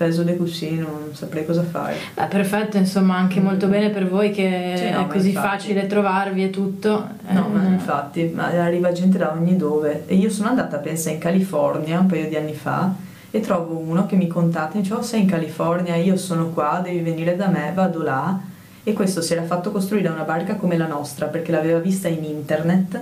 [0.02, 1.94] peso dei cuscini, non saprei cosa fare.
[2.16, 5.48] Beh, perfetto, insomma, anche molto bene per voi che Sì, no, è così infatti.
[5.48, 7.08] facile trovarvi e tutto.
[7.30, 10.06] No, Eh, ma infatti, ma arriva gente da ogni dove.
[10.08, 12.92] E io sono andata, pensa, in California un paio di anni fa
[13.30, 16.82] e trovo uno che mi contatta e dice, oh sei in California, io sono qua,
[16.84, 18.40] devi venire da me, vado là.
[18.84, 22.24] E questo si era fatto costruire una barca come la nostra perché l'aveva vista in
[22.24, 23.00] internet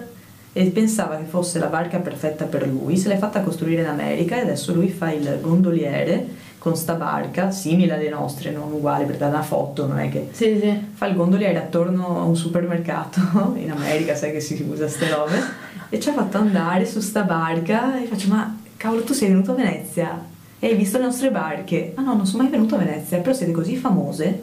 [0.52, 2.98] e pensava che fosse la barca perfetta per lui.
[2.98, 7.52] Se l'è fatta costruire in America e adesso lui fa il gondoliere con sta barca,
[7.52, 10.88] simile alle nostre, non uguale, perché da una foto non è che Sì, sì.
[10.94, 15.42] fa il gondoliere attorno a un supermercato in America, sai che si usa ste robe,
[15.90, 19.52] e ci ha fatto andare su sta barca e faccio ma cavolo tu sei venuto
[19.52, 20.22] a Venezia
[20.60, 21.94] e hai visto le nostre barche?
[21.96, 24.42] Ah no, non sono mai venuto a Venezia, però siete così famose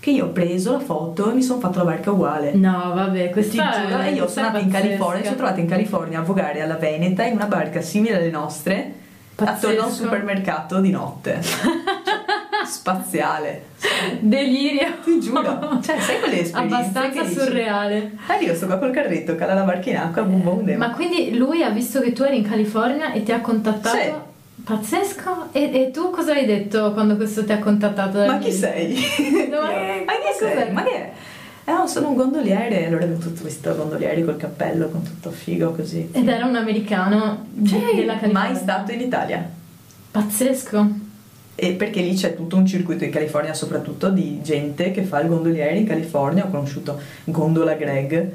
[0.00, 2.52] che io ho preso la foto e mi sono fatto la barca uguale.
[2.54, 4.70] No, vabbè, Ti questa giuro, e io sono andata in.
[4.70, 8.92] California, sono trovata in California a vogare alla Veneta in una barca simile alle nostre,
[9.36, 11.40] attorno a un supermercato di notte.
[12.66, 13.66] Spaziale.
[14.20, 14.94] Delirio.
[15.04, 15.80] Ti giuro.
[15.82, 18.12] Cioè, sai quelle esperienze Abbastanza surreale.
[18.26, 20.76] Ah, io sto qua col carretto, cala la barca in acqua, boom boom boom.
[20.78, 23.96] Ma quindi lui ha visto che tu eri in California e ti ha contattato?
[23.96, 24.12] Sì.
[24.64, 25.48] Pazzesco.
[25.52, 28.24] E, e tu cosa hai detto quando questo ti ha contattato?
[28.24, 28.96] Ma chi sei?
[29.50, 30.72] No, ma- ma chi sei?
[30.72, 31.12] Ma che è?
[31.66, 35.72] Eh no, sono un gondoliere, allora è tutto questo gondoliere col cappello, con tutto figo
[35.72, 36.08] così.
[36.12, 38.32] Ed era un americano Cioè, della California.
[38.50, 39.48] mai stato in Italia.
[40.10, 40.88] Pazzesco.
[41.56, 45.28] E perché lì c'è tutto un circuito in California soprattutto di gente che fa il
[45.28, 48.30] gondoliere in California, ho conosciuto Gondola Greg,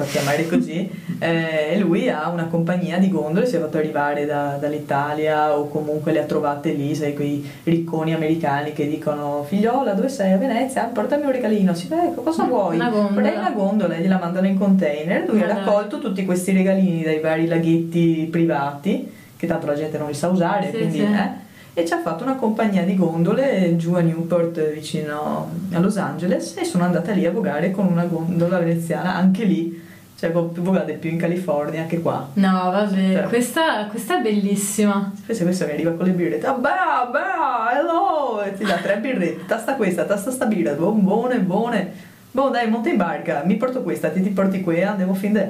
[0.00, 0.88] fa chiamare così,
[1.18, 5.68] eh, e lui ha una compagnia di gondole, si è fatto arrivare da- dall'Italia o
[5.68, 10.38] comunque le ha trovate lì, sai quei ricconi americani che dicono figliola dove sei a
[10.38, 10.84] Venezia?
[10.84, 12.76] Portami un regalino, sì, beh, cosa vuoi?
[12.76, 13.14] Una gondola.
[13.20, 17.20] Vorrei una gondola e gliela mandano in container, lui ha raccolto tutti questi regalini dai
[17.20, 20.98] vari laghetti privati, che tanto la gente non li sa usare, Sì, quindi...
[20.98, 21.02] sì.
[21.04, 25.96] eh, e ci ha fatto una compagnia di gondole giù a Newport vicino a Los
[25.98, 29.80] Angeles e sono andata lì a vogare con una gondola veneziana anche lì
[30.20, 33.22] cioè ho vogate più in California che qua No, vabbè, Cioè.
[33.24, 35.10] questa, questa è bellissima.
[35.16, 36.68] Spesso questo mi arriva con le birrette ah beh
[37.10, 41.92] beh hello e ti dà tre birrette tasta questa tasta sta birra buon buone buone
[42.32, 45.46] boh dai monta in barca mi porto questa ti, ti porti quella andiamo fin da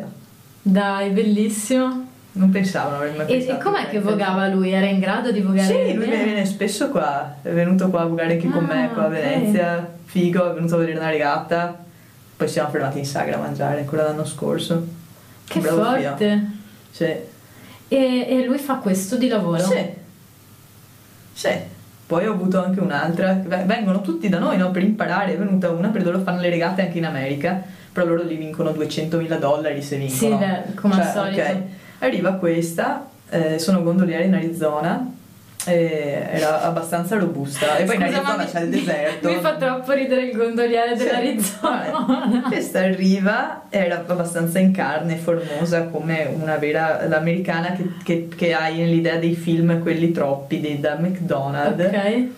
[0.63, 2.07] Dai, bellissimo.
[2.33, 4.11] non pensavo non avrei mai pensato e com'è che Venezia.
[4.11, 4.71] vogava lui?
[4.73, 5.67] Era in grado di vogare?
[5.89, 9.05] Sì, lui viene spesso qua, è venuto qua a vogare anche con Ah, me qua
[9.07, 9.09] a.
[9.09, 11.77] Venezia, figo, è venuto a vedere una regata,
[12.41, 14.83] poi siamo fermati in sagra a mangiare ancora l'anno scorso.
[15.45, 16.47] Che Bravo forte.
[16.91, 17.05] Sì.
[17.05, 17.27] E,
[17.89, 19.63] e lui fa questo di lavoro?
[19.63, 19.87] Sì.
[21.35, 21.51] Sì.
[22.07, 25.89] Poi ho avuto anche un'altra, vengono tutti da noi no, per imparare, è venuta una
[25.89, 27.63] perché loro fanno le regate anche in America,
[27.93, 30.39] però loro li vincono 200.000 dollari se Sì, vincono.
[30.39, 31.41] beh, come al Cioè, solito.
[31.43, 31.57] ok.
[31.99, 35.13] Arriva questa, eh, sono gondoliere in Arizona,
[35.67, 39.29] eh, era abbastanza robusta e poi in Scusa, ma Arizona c'è il deserto.
[39.29, 42.45] Mi fa troppo ridere il gondoliere dell'Arizona.
[42.49, 48.79] Questa arriva, era abbastanza in carne, formosa, come una vera l'americana che, che, che hai
[48.79, 51.85] nell'idea dei film, quelli troppi, dei, da McDonald's.
[51.85, 52.29] ok.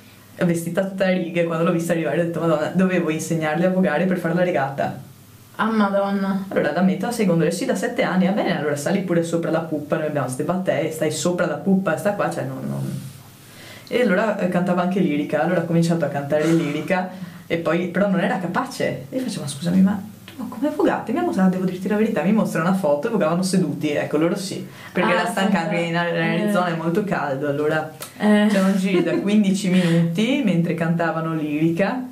[0.44, 4.06] Vestita tutta a righe, quando l'ho vista arrivare ho detto, madonna, dovevo insegnarle a vogare
[4.06, 5.10] per fare la regata.
[5.56, 6.46] Ah, madonna.
[6.48, 9.60] Allora da metà secondo sì da sette anni, va bene, allora sali pure sopra la
[9.60, 12.58] puppa, noi abbiamo queste battee, stai sopra la puppa, sta qua, cioè non...
[12.66, 12.91] non-
[13.94, 17.10] E allora eh, cantava anche lirica, allora ho cominciato a cantare lirica
[17.46, 19.04] e poi però non era capace.
[19.10, 20.02] E io facevo, ma scusami, ma
[20.36, 21.12] ma come vogate?
[21.12, 24.16] Mi ha mostrato, devo dirti la verità, mi mostra una foto e vogavano seduti, ecco,
[24.16, 24.66] loro sì.
[24.90, 28.46] Perché Ah, era stancante, senta, in Arizona è molto caldo, allora Eh.
[28.50, 32.02] c'erano giri da 15 minuti mentre cantavano lirica.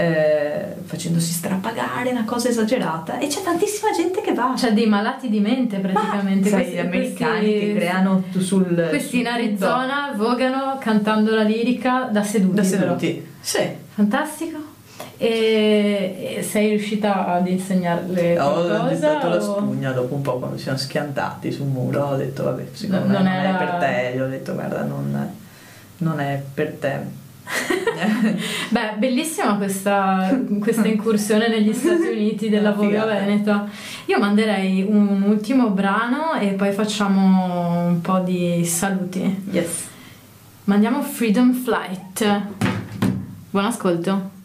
[0.00, 4.54] Eh, facendosi strapagare, una cosa esagerata, e c'è tantissima gente che va.
[4.56, 6.48] C'è dei malati di mente praticamente.
[6.48, 11.34] sai, Questi- gli americani questi- che creano tu- sul Questi in sul Arizona vogano cantando
[11.34, 12.54] la lirica da seduti.
[12.54, 12.76] da però.
[12.98, 13.26] seduti.
[13.40, 13.68] Sì.
[13.94, 14.58] Fantastico.
[15.18, 19.12] E, sei riuscita ad insegnarle Ho qualcosa?
[19.12, 22.44] dato la o- spugna dopo un po' quando ci siamo schiantati sul muro, ho detto
[22.44, 25.30] vabbè, secondo No, me non non, era- è per te, gli ho detto guarda non,
[25.98, 27.18] non è per te.
[28.70, 33.68] Beh, bellissima questa, questa incursione negli Stati Uniti della voga veneta.
[34.06, 39.42] Io manderei un ultimo brano e poi facciamo un po' di saluti.
[39.50, 39.88] yes.
[40.64, 42.42] Mandiamo Freedom Flight.
[43.50, 44.38] Buon ascolto.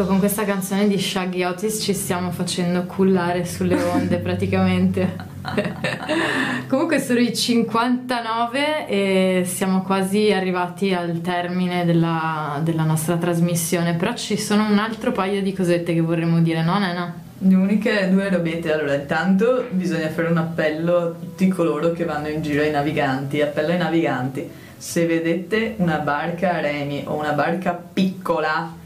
[0.00, 5.14] Ecco, con questa canzone di Shaggy Otis ci stiamo facendo cullare sulle onde praticamente.
[6.68, 14.14] Comunque sono i 59 e siamo quasi arrivati al termine della, della nostra trasmissione, però
[14.14, 17.14] ci sono un altro paio di cosette che vorremmo dire, no Nena?
[17.36, 22.28] Le uniche due robette, allora intanto bisogna fare un appello a tutti coloro che vanno
[22.28, 27.32] in giro ai naviganti, appello ai naviganti, se vedete una barca a remi o una
[27.32, 28.78] barca piccola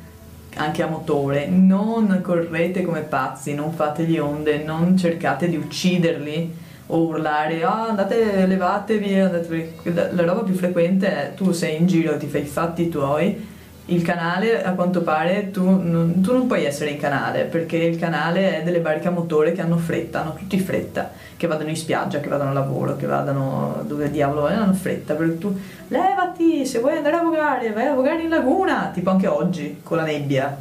[0.57, 6.63] anche a motore, non correte come pazzi, non fate gli onde, non cercate di ucciderli
[6.87, 9.73] o urlare ah andate levatevi, andatevi.
[9.93, 13.53] La roba più frequente è tu sei in giro, ti fai i fatti tuoi
[13.87, 17.99] il canale a quanto pare tu non, tu non, puoi essere in canale perché il
[17.99, 21.77] canale è delle barche a motore che hanno fretta, hanno tutti fretta, che vadano in
[21.77, 25.59] spiaggia, che vadano a lavoro, che vadano dove diavolo hanno fretta, perché tu
[25.89, 29.99] levati se vuoi andare a vogare, vai a vogare in laguna, tipo anche oggi con
[29.99, 30.57] la nebbia.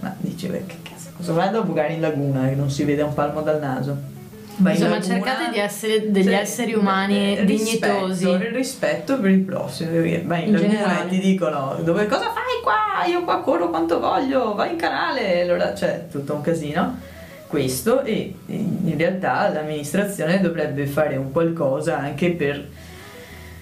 [0.00, 3.02] Ma dici, beh, che cazzo, cosa vai a vogare in laguna che non si vede
[3.02, 4.13] un palmo dal naso?
[4.56, 8.26] Vai Insomma, cercate di essere degli cioè, esseri umani eh, dignitosi.
[8.26, 9.90] Rispetto, il rispetto per il prossimo.
[9.90, 13.04] Vai in, in laguna e ti dicono dove, cosa fai qua?
[13.06, 15.42] Io qua corro quanto voglio, vai in canale.
[15.42, 17.12] Allora c'è tutto un casino.
[17.46, 22.66] Questo e in realtà l'amministrazione dovrebbe fare un qualcosa anche per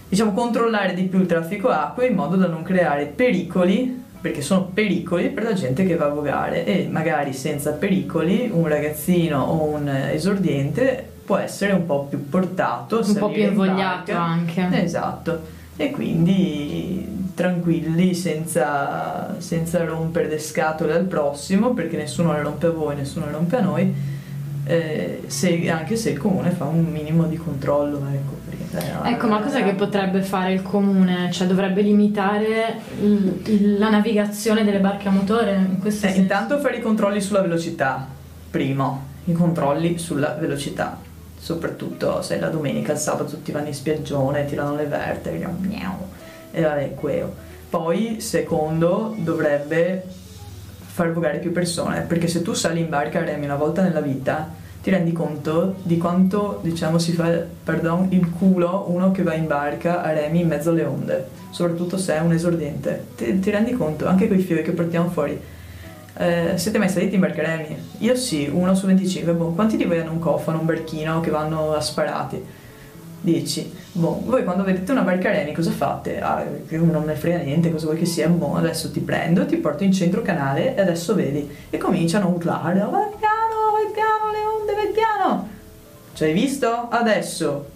[0.09, 4.71] diciamo controllare di più il traffico acqua in modo da non creare pericoli perché sono
[4.73, 9.65] pericoli per la gente che va a vogare e magari senza pericoli un ragazzino o
[9.65, 14.69] un esordiente può essere un po' più portato, un po' più invogliato anche.
[14.83, 15.41] Esatto.
[15.77, 22.71] E quindi tranquilli senza, senza rompere le scatole al prossimo perché nessuno le rompe a
[22.71, 23.95] voi, nessuno le rompe a noi
[24.65, 27.99] eh, se, anche se il comune fa un minimo di controllo.
[28.13, 28.42] Ecco,
[28.79, 31.31] ecco ma cosa che potrebbe fare il comune?
[31.31, 35.55] Cioè dovrebbe limitare il, il, la navigazione delle barche a motore?
[35.55, 38.07] In questo eh, intanto fare i controlli sulla velocità,
[38.51, 40.99] primo, i controlli sulla velocità,
[41.39, 45.39] soprattutto se la domenica, il sabato tutti vanno in spiaggione, tirano le verte,
[46.53, 47.35] e vabbè, queo.
[47.69, 50.05] Poi, secondo, dovrebbe
[50.93, 54.01] far vogare più persone, perché se tu sali in barca a remi una volta nella
[54.01, 57.31] vita, ti rendi conto di quanto, diciamo, si fa,
[57.63, 61.97] pardon, il culo uno che va in barca a remi in mezzo alle onde, soprattutto
[61.97, 63.07] se è un esordiente.
[63.17, 65.41] Ti, ti rendi conto, anche con i fiori che portiamo fuori.
[66.15, 67.77] Eh, siete mai saliti in barca a remi?
[67.99, 69.33] Io sì, uno su 25.
[69.35, 72.45] Boh, quanti di voi hanno un cofano, un barchino che vanno a sparati?
[73.21, 73.73] 10.
[73.93, 76.21] Boh, voi quando vedete una barca remi cosa fate?
[76.21, 78.29] Ah, non me frega niente, cosa vuoi che sia?
[78.29, 81.49] Boh, adesso ti prendo, ti porto in centro canale e adesso vedi.
[81.71, 83.17] E cominciano a urlare, oh,
[83.91, 85.49] piano, le onde, vai piano.
[86.15, 86.89] Ci hai visto?
[86.91, 87.71] Adesso,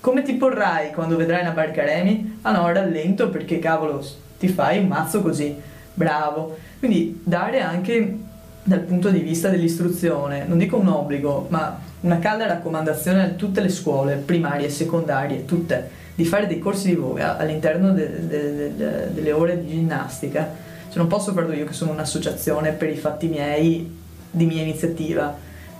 [0.00, 2.38] come ti porrai quando vedrai una barca remi?
[2.42, 4.04] Ah no, rallento perché cavolo,
[4.38, 5.54] ti fai un mazzo così.
[5.94, 6.56] bravo.
[6.78, 8.18] Quindi dare anche
[8.62, 13.60] dal punto di vista dell'istruzione, non dico un obbligo, ma una calda raccomandazione a tutte
[13.60, 19.12] le scuole, primarie, secondarie, tutte, di fare dei corsi di voga all'interno de- de- de-
[19.12, 20.64] delle ore di ginnastica.
[20.88, 24.04] Cioè non posso farlo io che sono un'associazione per i fatti miei,
[24.36, 25.34] di mia iniziativa,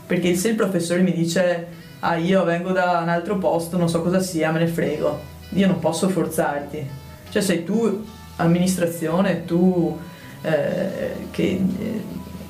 [0.06, 1.66] perché se il professore mi dice
[2.00, 5.66] ah io vengo da un altro posto, non so cosa sia, me ne frego, io
[5.66, 6.84] non posso forzarti.
[7.28, 8.04] Cioè sei tu
[8.36, 9.98] amministrazione, tu
[10.42, 12.02] eh, che, eh,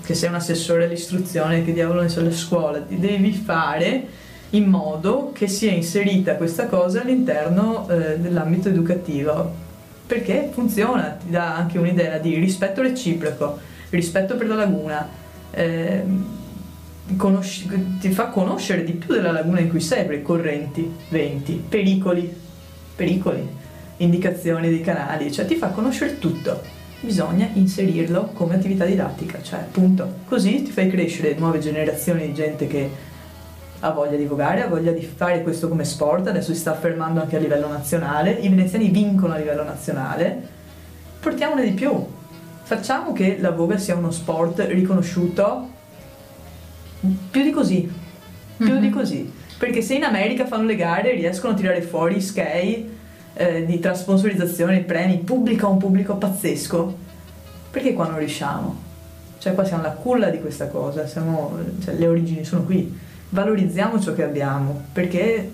[0.04, 4.66] che sei un assessore all'istruzione, che diavolo ne so, alle scuole, ti devi fare in
[4.66, 9.64] modo che sia inserita questa cosa all'interno eh, dell'ambito educativo.
[10.06, 13.58] Perché funziona, ti dà anche un'idea di rispetto reciproco,
[13.90, 15.08] rispetto per la laguna,
[15.56, 16.04] eh,
[17.16, 22.30] conosci- ti fa conoscere di più della laguna in cui sei, per correnti, venti, pericoli,
[22.94, 23.48] pericoli,
[23.98, 26.74] indicazioni dei canali, cioè ti fa conoscere tutto.
[27.00, 30.18] Bisogna inserirlo come attività didattica, cioè punto.
[30.26, 32.90] Così ti fai crescere nuove generazioni di gente che
[33.80, 37.20] ha voglia di vogare, ha voglia di fare questo come sport, adesso si sta affermando
[37.20, 40.54] anche a livello nazionale, i veneziani vincono a livello nazionale,
[41.20, 41.92] portiamone di più,
[42.66, 45.68] facciamo che la voga sia uno sport riconosciuto?
[47.30, 47.88] Più di così,
[48.56, 48.80] più Mhm.
[48.80, 52.94] di così, perché se in America fanno le gare riescono a tirare fuori skei
[53.38, 56.96] eh, di trasponsorizzazione, premi, pubblica un pubblico pazzesco,
[57.70, 58.82] perché qua non riusciamo?
[59.38, 62.98] Cioè qua siamo la culla di questa cosa, siamo, cioè, le origini sono qui,
[63.28, 65.50] valorizziamo ciò che abbiamo, perché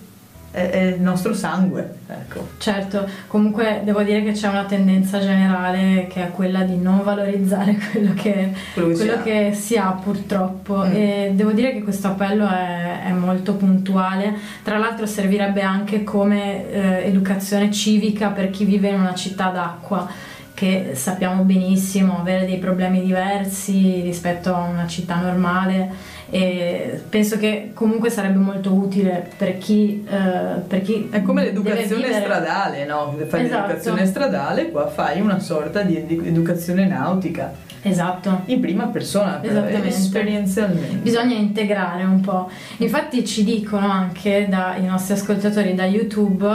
[0.53, 2.51] è, il nostro sangue, ecco.
[2.59, 7.77] Certo, comunque devo dire che c'è una tendenza generale che è quella di non valorizzare
[7.91, 9.23] quello che, Quello che si quello ha.
[9.23, 10.95] che si ha purtroppo Mm.
[10.95, 16.71] e devo dire che questo appello è, è molto puntuale, tra l'altro servirebbe anche come
[16.71, 20.09] eh, educazione civica per chi vive in una città d'acqua
[20.55, 25.91] che sappiamo benissimo avere dei problemi diversi rispetto a una città normale
[26.35, 32.11] e penso che comunque sarebbe molto utile per chi, eh, per chi È come l'educazione
[32.11, 33.15] stradale, no?
[33.29, 33.67] Fai Esatto.
[33.67, 37.53] l'educazione stradale, qua fai una sorta di edu- educazione nautica,
[37.83, 38.45] Esatto.
[38.47, 39.89] in prima persona, però, Esattamente.
[39.89, 40.97] esperienzialmente.
[41.03, 42.49] Bisogna integrare un po'.
[42.79, 46.49] Infatti ci dicono anche dai nostri ascoltatori da YouTube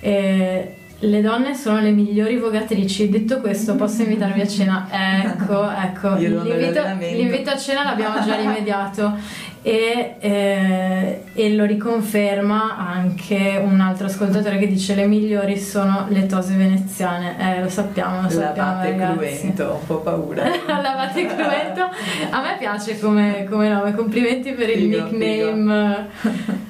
[0.00, 3.08] eh, le donne sono le migliori vogatrici.
[3.08, 4.88] Detto questo, posso invitarvi a cena?
[4.90, 6.14] Ecco, ecco.
[6.16, 9.16] L'invito, l'invito a cena l'abbiamo già rimediato
[9.62, 16.26] e, eh, e lo riconferma anche un altro ascoltatore che dice le migliori sono le
[16.26, 17.36] tose veneziane.
[17.38, 20.44] Eh, lo sappiamo, lo sappiamo Lavate cruento, ho un po' paura.
[20.66, 21.88] Lavate cruento.
[22.30, 26.68] A me piace come, come nome, complimenti per il Figo, nickname.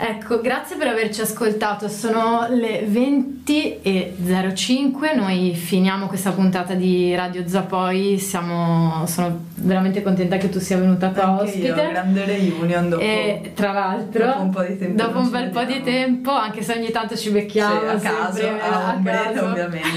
[0.00, 1.88] Ecco, grazie per averci ascoltato.
[1.88, 5.16] Sono le 20.05.
[5.16, 8.16] Noi finiamo questa puntata di Radio Zapoi.
[8.20, 11.66] Siamo, sono veramente contenta che tu sia venuta qua Anche ospite.
[11.66, 13.02] io, grande reunion dopo.
[13.02, 15.98] E tra l'altro, dopo un po' di tempo dopo un bel po' di vediamo.
[15.98, 19.44] tempo, anche se ogni tanto ci becchiamo Sì, a caso, sempre, a ombretta, caso.
[19.46, 19.88] ovviamente.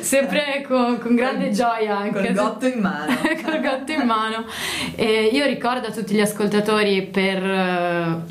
[0.00, 2.24] sempre con, con grande gioia anche.
[2.24, 3.14] Col gotto in mano.
[3.44, 4.46] col gatto in mano.
[4.94, 8.22] E io ricordo a tutti gli ascoltatori per eh,